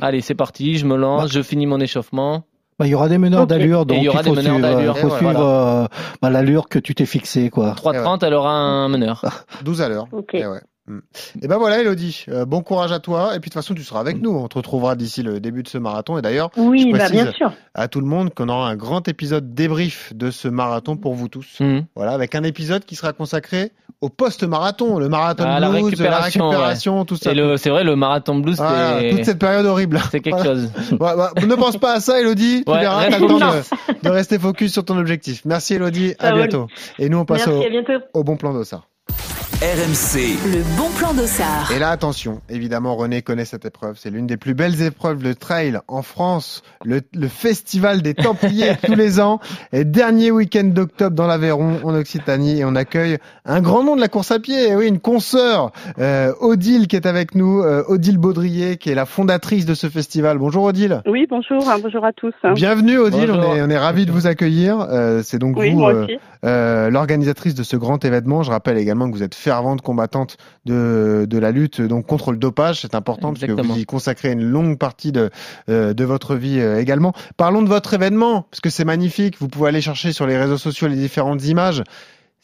[0.00, 2.44] allez c'est parti, je me lance, je finis mon échauffement.
[2.78, 4.60] Bah, il y aura des meneurs d'allure, donc il, y aura il faut des suivre,
[4.60, 4.98] d'allure.
[4.98, 5.86] faut suivre euh,
[6.20, 7.48] bah, l'allure que tu t'es fixé.
[7.48, 7.72] quoi.
[7.72, 9.24] 3.30, elle aura un meneur.
[9.64, 10.08] 12 à l'heure.
[10.12, 10.40] Okay.
[10.40, 10.60] Et ouais.
[10.88, 10.98] Mm.
[11.42, 13.34] Et ben voilà, Elodie, euh, bon courage à toi.
[13.34, 14.30] Et puis de toute façon, tu seras avec nous.
[14.30, 16.18] On te retrouvera d'ici le début de ce marathon.
[16.18, 17.52] Et d'ailleurs, oui, je bah bien sûr.
[17.74, 21.28] à tout le monde qu'on aura un grand épisode débrief de ce marathon pour vous
[21.28, 21.60] tous.
[21.60, 21.80] Mm.
[21.94, 23.72] Voilà, avec un épisode qui sera consacré
[24.02, 27.32] au post-marathon, le marathon blues, la récupération, tout ça.
[27.32, 30.00] Et c'est vrai, le marathon blues, c'est toute cette période horrible.
[30.10, 30.70] C'est quelque chose.
[30.98, 32.62] Bah, ne pense pas à ça, Elodie.
[32.66, 35.42] Tu verras, t'as le temps de, rester focus sur ton objectif.
[35.44, 36.14] Merci, Elodie.
[36.18, 36.68] À bientôt.
[36.98, 37.62] Et nous, on passe au,
[38.14, 38.82] au bon plan d'Ossa.
[39.62, 40.36] RMC.
[40.52, 41.72] Le bon plan d'Ossard.
[41.74, 43.96] Et là, attention, évidemment, René connaît cette épreuve.
[43.96, 46.62] C'est l'une des plus belles épreuves de trail en France.
[46.84, 49.40] Le, festival des Templiers tous les ans.
[49.72, 52.60] Et dernier week-end d'octobre dans l'Aveyron, en Occitanie.
[52.60, 54.68] Et on accueille un grand nom de la course à pied.
[54.68, 57.62] Et oui, une consoeur, euh, Odile, qui est avec nous.
[57.62, 60.36] Euh, Odile Baudrier, qui est la fondatrice de ce festival.
[60.36, 61.00] Bonjour Odile.
[61.06, 61.66] Oui, bonjour.
[61.66, 62.34] Hein, bonjour à tous.
[62.54, 63.30] Bienvenue Odile.
[63.30, 64.80] On est, on est ravis de vous accueillir.
[64.80, 65.82] Euh, c'est donc vous,
[66.46, 68.42] euh, l'organisatrice de ce grand événement.
[68.42, 72.38] Je rappelle également que vous êtes fervente combattante de, de la lutte donc contre le
[72.38, 72.80] dopage.
[72.82, 75.30] C'est important parce que vous y consacrez une longue partie de,
[75.68, 77.12] euh, de votre vie euh, également.
[77.36, 79.36] Parlons de votre événement parce que c'est magnifique.
[79.40, 81.82] Vous pouvez aller chercher sur les réseaux sociaux les différentes images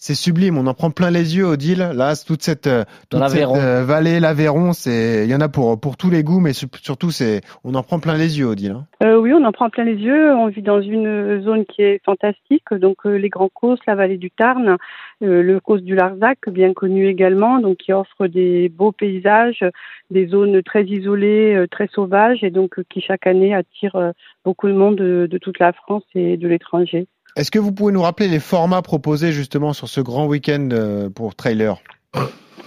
[0.03, 0.59] c'est sublime.
[0.59, 1.93] On en prend plein les yeux, Odile.
[1.95, 5.79] Là, toute cette, euh, toute cette euh, vallée, l'Aveyron, c'est, il y en a pour
[5.79, 8.73] pour tous les goûts, mais surtout, c'est, on en prend plein les yeux, Odile.
[8.73, 8.87] Hein.
[9.05, 10.35] Euh, oui, on en prend plein les yeux.
[10.35, 12.65] On vit dans une zone qui est fantastique.
[12.73, 14.77] Donc, les Grands Causses, la vallée du Tarn,
[15.21, 19.65] le Causse du Larzac, bien connu également, donc qui offre des beaux paysages,
[20.11, 24.13] des zones très isolées, très sauvages, et donc qui chaque année attire
[24.45, 27.07] beaucoup de monde de toute la France et de l'étranger.
[27.35, 31.09] Est-ce que vous pouvez nous rappeler les formats proposés justement sur ce grand week-end euh,
[31.09, 31.80] pour trailer?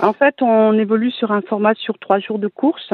[0.01, 2.93] En fait, on évolue sur un format sur trois jours de course.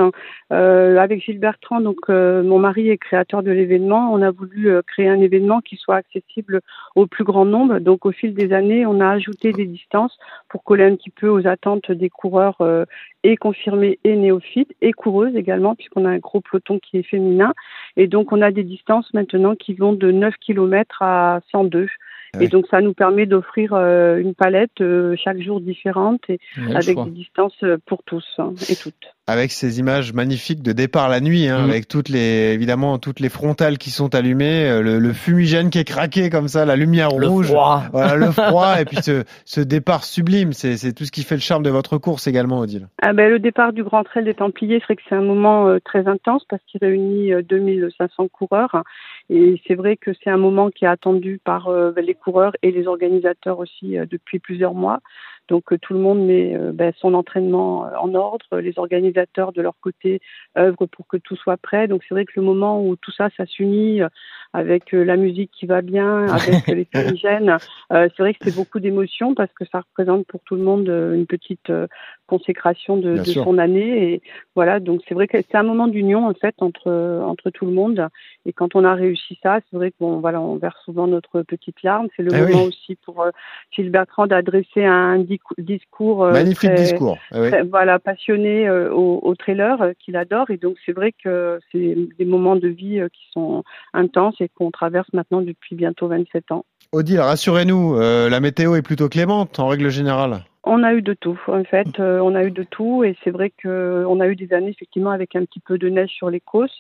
[0.52, 4.70] Euh, avec Gilles Bertrand, donc euh, mon mari est créateur de l'événement, on a voulu
[4.70, 6.62] euh, créer un événement qui soit accessible
[6.96, 7.80] au plus grand nombre.
[7.80, 11.28] Donc, au fil des années, on a ajouté des distances pour coller un petit peu
[11.28, 12.58] aux attentes des coureurs
[13.24, 17.54] et confirmés et néophytes et coureuses également, puisqu'on a un gros peloton qui est féminin.
[17.98, 21.88] Et donc, on a des distances maintenant qui vont de 9 km à 102.
[22.40, 26.40] Et donc ça nous permet d'offrir euh, une palette euh, chaque jour différente et
[26.74, 29.14] avec des distances euh, pour tous hein, et toutes.
[29.32, 31.70] Avec ces images magnifiques de départ la nuit, hein, mm.
[31.70, 36.30] avec toutes les évidemment toutes les frontales qui sont allumées, le, fumigène qui est craqué
[36.30, 37.84] comme ça, la lumière rouge, froid.
[37.92, 41.42] Voilà, le froid et puis ce, ce départ sublime, c'est tout ce qui fait le
[41.42, 42.88] charme de votre course également, Odile.
[43.02, 46.08] Ah ben le départ du Grand Trail des Templiers, c'est que c'est un moment très
[46.08, 48.84] intense parce qu'il réunit 2500 coureurs
[49.30, 52.72] et c'est vrai que c'est un moment qui est attendu par euh, les coureurs et
[52.72, 55.00] les organisateurs aussi euh, depuis plusieurs mois.
[55.52, 59.76] Donc euh, tout le monde met ben, son entraînement en ordre, les organisateurs de leur
[59.82, 60.22] côté
[60.58, 61.90] œuvrent pour que tout soit prêt.
[61.90, 64.00] Donc c'est vrai que le moment où tout ça, ça s'unit
[64.54, 67.58] avec la musique qui va bien, avec les fumigènes,
[67.90, 71.28] c'est vrai que c'est beaucoup d'émotions parce que ça représente pour tout le monde une
[71.28, 71.70] petite
[72.32, 74.14] consécration de, de son année.
[74.14, 74.22] Et
[74.56, 76.90] voilà, donc c'est vrai que c'est un moment d'union en fait entre
[77.26, 78.08] entre tout le monde.
[78.46, 81.84] Et quand on a réussi ça, c'est vrai qu'on voilà, on verse souvent notre petite
[81.84, 82.08] larme.
[82.16, 83.32] C'est le eh moment aussi pour euh,
[83.72, 85.20] Gilles Bertrand d'adresser un
[85.58, 90.50] discours euh, magnifique discours, eh voilà, passionné euh, au, au, trailer qu'il adore.
[90.52, 93.64] Et donc c'est vrai que c'est des moments de vie qui sont
[93.94, 96.66] intenses et qu'on traverse maintenant depuis bientôt 27 ans.
[96.94, 100.44] Odile, rassurez-nous, la météo est plutôt clémente en règle générale.
[100.64, 102.00] On a eu de tout, en fait.
[102.00, 104.70] Euh, on a eu de tout, et c'est vrai que on a eu des années
[104.70, 106.78] effectivement avec un petit peu de neige sur les côtes,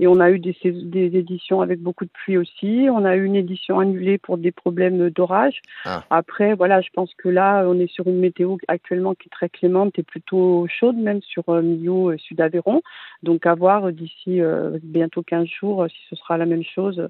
[0.00, 2.88] et on a eu des, des éditions avec beaucoup de pluie aussi.
[2.90, 5.60] On a eu une édition annulée pour des problèmes d'orage.
[5.84, 6.02] Ah.
[6.10, 9.48] Après, voilà, je pense que là, on est sur une météo actuellement qui est très
[9.48, 12.82] clémente et plutôt chaude, même sur euh, Millau, euh, Sud Aveyron.
[13.22, 14.40] Donc, à voir d'ici
[14.82, 17.08] bientôt 15 jours si ce sera la même chose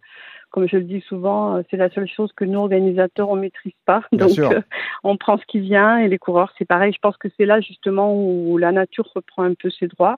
[0.53, 3.73] comme je le dis souvent, euh, c'est la seule chose que nous, organisateurs, on maîtrise
[3.87, 4.03] pas.
[4.13, 4.61] Donc, euh,
[5.03, 6.93] on prend ce qui vient et les coureurs, c'est pareil.
[6.93, 10.17] Je pense que c'est là justement où la nature reprend un peu ses droits.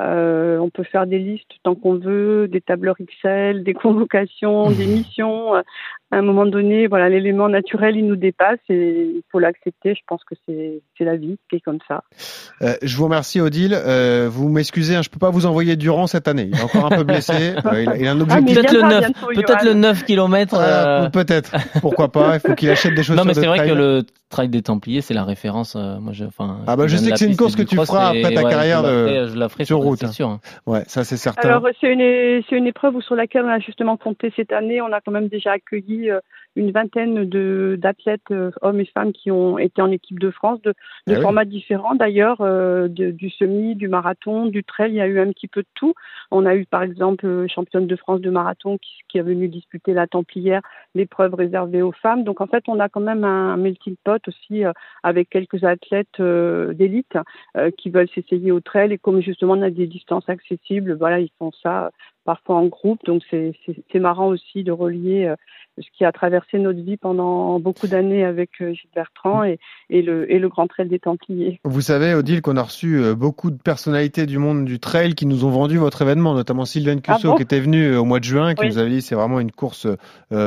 [0.00, 4.86] Euh, on peut faire des listes tant qu'on veut, des tableurs Excel, des convocations, des
[4.86, 5.54] missions.
[6.14, 9.94] À un moment donné, voilà, l'élément naturel, il nous dépasse et il faut l'accepter.
[9.94, 12.04] Je pense que c'est la vie qui est comme ça.
[12.62, 13.74] Euh, je vous remercie, Odile.
[13.74, 16.50] Euh, vous m'excusez, hein, je peux pas vous envoyer Durand cette année.
[16.52, 17.54] Il est encore un peu blessé.
[17.64, 18.56] Euh, il, a, il, a, un ah, objectif.
[18.56, 20.54] peut-être le 9, peut-être le 9 km.
[20.58, 21.52] Euh, peut-être.
[21.80, 23.16] Pourquoi pas Il faut qu'il achète des choses.
[23.16, 25.74] Non, mais c'est vrai que le Trail des Templiers, c'est la référence.
[25.74, 26.24] moi, je.
[26.66, 29.28] Ah bah, je sais que c'est une course que tu feras après ta carrière de,
[29.28, 29.98] je la ferai sur route.
[29.98, 30.28] C'est sûr.
[30.28, 30.40] Hein.
[30.66, 31.48] Ouais, ça c'est certain.
[31.48, 34.80] Alors c'est une c'est une épreuve sur laquelle on a justement compté cette année.
[34.80, 36.20] On a quand même déjà accueilli euh,
[36.56, 40.60] une vingtaine de d'athlètes euh, hommes et femmes qui ont été en équipe de France
[40.62, 40.74] de,
[41.06, 44.92] de ah formats différents d'ailleurs euh, du semi, du marathon, du trail.
[44.92, 45.94] Il y a eu un petit peu de tout.
[46.30, 49.94] On a eu par exemple championne de France de marathon qui, qui est venue disputer
[49.94, 50.62] la Templière,
[50.94, 52.24] l'épreuve réservée aux femmes.
[52.24, 54.62] Donc en fait on a quand même un melting pot aussi
[55.02, 57.18] avec quelques athlètes d'élite
[57.78, 61.30] qui veulent s'essayer au trail et comme justement on a des distances accessibles, voilà ils
[61.38, 61.90] font ça
[62.24, 63.04] parfois en groupe.
[63.04, 65.36] Donc c'est marrant aussi de relier euh,
[65.78, 69.58] ce qui a traversé notre vie pendant beaucoup d'années avec euh, Gilles Bertrand et,
[69.90, 71.60] et, le, et le Grand Trail des Templiers.
[71.64, 75.26] Vous savez, Odile, qu'on a reçu euh, beaucoup de personnalités du monde du trail qui
[75.26, 78.24] nous ont vendu votre événement, notamment Sylvain ah Cusso qui était venu au mois de
[78.24, 79.86] juin, qui nous avait dit c'est vraiment une course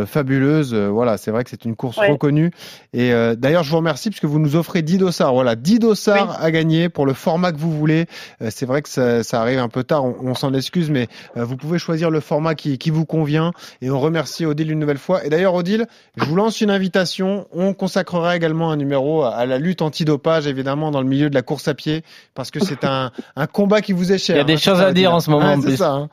[0.06, 0.74] fabuleuse.
[0.74, 2.52] voilà, c'est vrai que c'est une course reconnue.
[2.94, 5.34] Et d'ailleurs, je vous remercie parce que vous nous offrez 10 dossards.
[5.34, 8.06] Voilà, 10 dossards à gagner pour le format que vous voulez.
[8.50, 11.56] c'est vrai que ça, ça, arrive un peu tard, on, on s'en excuse, mais vous
[11.56, 13.52] pouvez pouvez choisir le format qui, qui vous convient.
[13.82, 15.17] Et on remercie Odile une nouvelle fois.
[15.24, 17.48] Et d'ailleurs, Odile, je vous lance une invitation.
[17.52, 21.42] On consacrera également un numéro à la lutte antidopage, évidemment, dans le milieu de la
[21.42, 22.04] course à pied,
[22.34, 24.36] parce que c'est un, un combat qui vous est cher.
[24.36, 25.60] Il y a des hein, choses à dire en ce moment.
[25.62, 25.92] c'est ça.
[25.92, 26.10] Hein.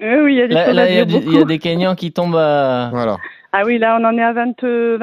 [0.00, 2.36] Oui, il y a des là, là, il, y y a des Kenyans qui tombent
[2.36, 2.90] à...
[2.92, 3.18] Voilà.
[3.54, 4.98] Ah oui, là, on en est à 22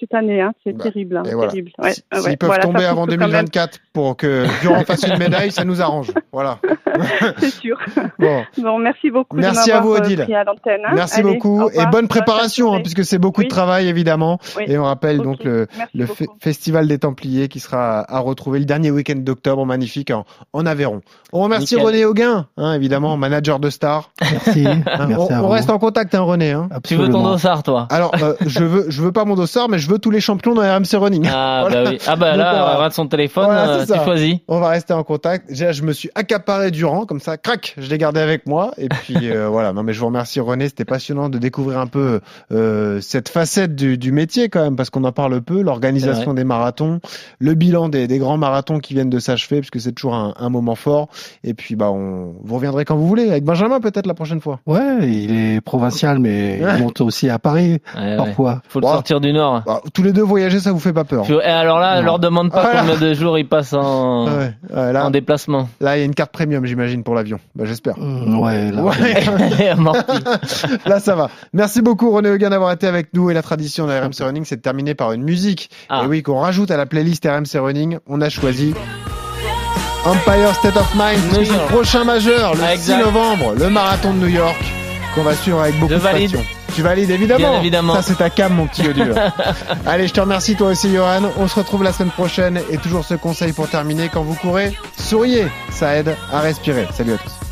[0.00, 0.40] cette année.
[0.40, 0.52] Hein.
[0.64, 1.18] C'est bah, terrible.
[1.18, 1.22] Hein.
[1.22, 1.70] terrible.
[1.78, 6.12] Ouais, S'ils peuvent tomber avant 2024 pour que Durand fasse une médaille, ça nous arrange.
[6.32, 6.58] Voilà.
[7.38, 7.78] C'est sûr.
[8.18, 8.42] Bon.
[8.58, 8.78] bon.
[8.78, 9.36] merci beaucoup.
[9.36, 10.26] Merci à vous, Odile.
[10.28, 10.92] Hein.
[10.94, 11.70] Merci beaucoup.
[11.70, 14.38] Et bonne préparation, hein, puisque c'est beaucoup de travail, évidemment.
[14.66, 16.06] Et on rappelle donc le, le
[16.40, 21.02] Festival des Templiers qui sera à retrouver le dernier week-end d'octobre, magnifique, en, en, Aveyron.
[21.32, 24.10] On remercie René Auguin, hein, évidemment, manager de Star.
[24.20, 24.66] Merci.
[24.86, 26.50] on, on reste en contact, hein, René.
[26.50, 26.68] Hein.
[26.84, 27.86] Tu veux ton dossard, toi?
[27.92, 30.54] Alors, euh, je veux, je veux pas mon dossard, mais je veux tous les champions
[30.54, 31.28] dans RMC Running.
[31.30, 31.98] Ah bah oui.
[32.06, 34.36] Ah bah là, on va son téléphone, euh, tu choisis.
[34.48, 35.48] On va rester en contact.
[35.50, 38.72] Déjà, je me suis accaparé durant, comme ça, crac, je l'ai gardé avec moi.
[38.78, 39.74] Et puis euh, voilà.
[39.74, 42.20] Non mais je vous remercie René, c'était passionnant de découvrir un peu
[43.00, 45.60] cette facette du, du, métier quand même, parce qu'on en parle peu.
[45.62, 47.00] L'organisation des marathons,
[47.38, 50.34] le bilan des, des, grands marathons qui viennent de s'achever, parce que c'est toujours un,
[50.38, 51.08] un, moment fort.
[51.44, 54.60] Et puis bah, on vous reviendrez quand vous voulez avec Benjamin peut-être la prochaine fois.
[54.66, 57.81] Ouais, il est provincial, mais il monte aussi à Paris
[58.16, 58.62] parfois.
[58.68, 59.62] Faut le sortir du Nord.
[59.66, 62.18] Bah, tous les deux voyager, ça vous fait pas peur Et alors là, ne leur
[62.18, 64.26] demande pas combien de jours ils passent en,
[64.72, 65.68] en déplacement.
[65.80, 67.38] Là, il y a une carte premium, j'imagine, pour l'avion.
[67.54, 67.98] Bah, j'espère.
[67.98, 68.82] Mmh, ouais, là,
[70.86, 71.30] là, ça va.
[71.52, 73.30] Merci beaucoup, René Hogan, d'avoir été avec nous.
[73.30, 75.70] Et la tradition de RMC Running, c'est de terminer par une musique.
[75.88, 76.02] Ah.
[76.04, 77.98] Et oui, qu'on rajoute à la playlist RMC Running.
[78.06, 78.74] On a choisi
[80.04, 84.60] Empire State of Mind, le prochain majeur, le 6 novembre, le marathon de New York,
[85.14, 86.40] qu'on va suivre avec beaucoup de passion.
[86.74, 87.58] Tu valides évidemment.
[87.58, 87.94] évidemment.
[87.94, 89.14] Ça c'est ta cam mon petit Odile.
[89.86, 91.30] Allez, je te remercie toi aussi Johan.
[91.38, 94.76] On se retrouve la semaine prochaine et toujours ce conseil pour terminer quand vous courez,
[94.98, 96.86] souriez, ça aide à respirer.
[96.92, 97.51] Salut à tous.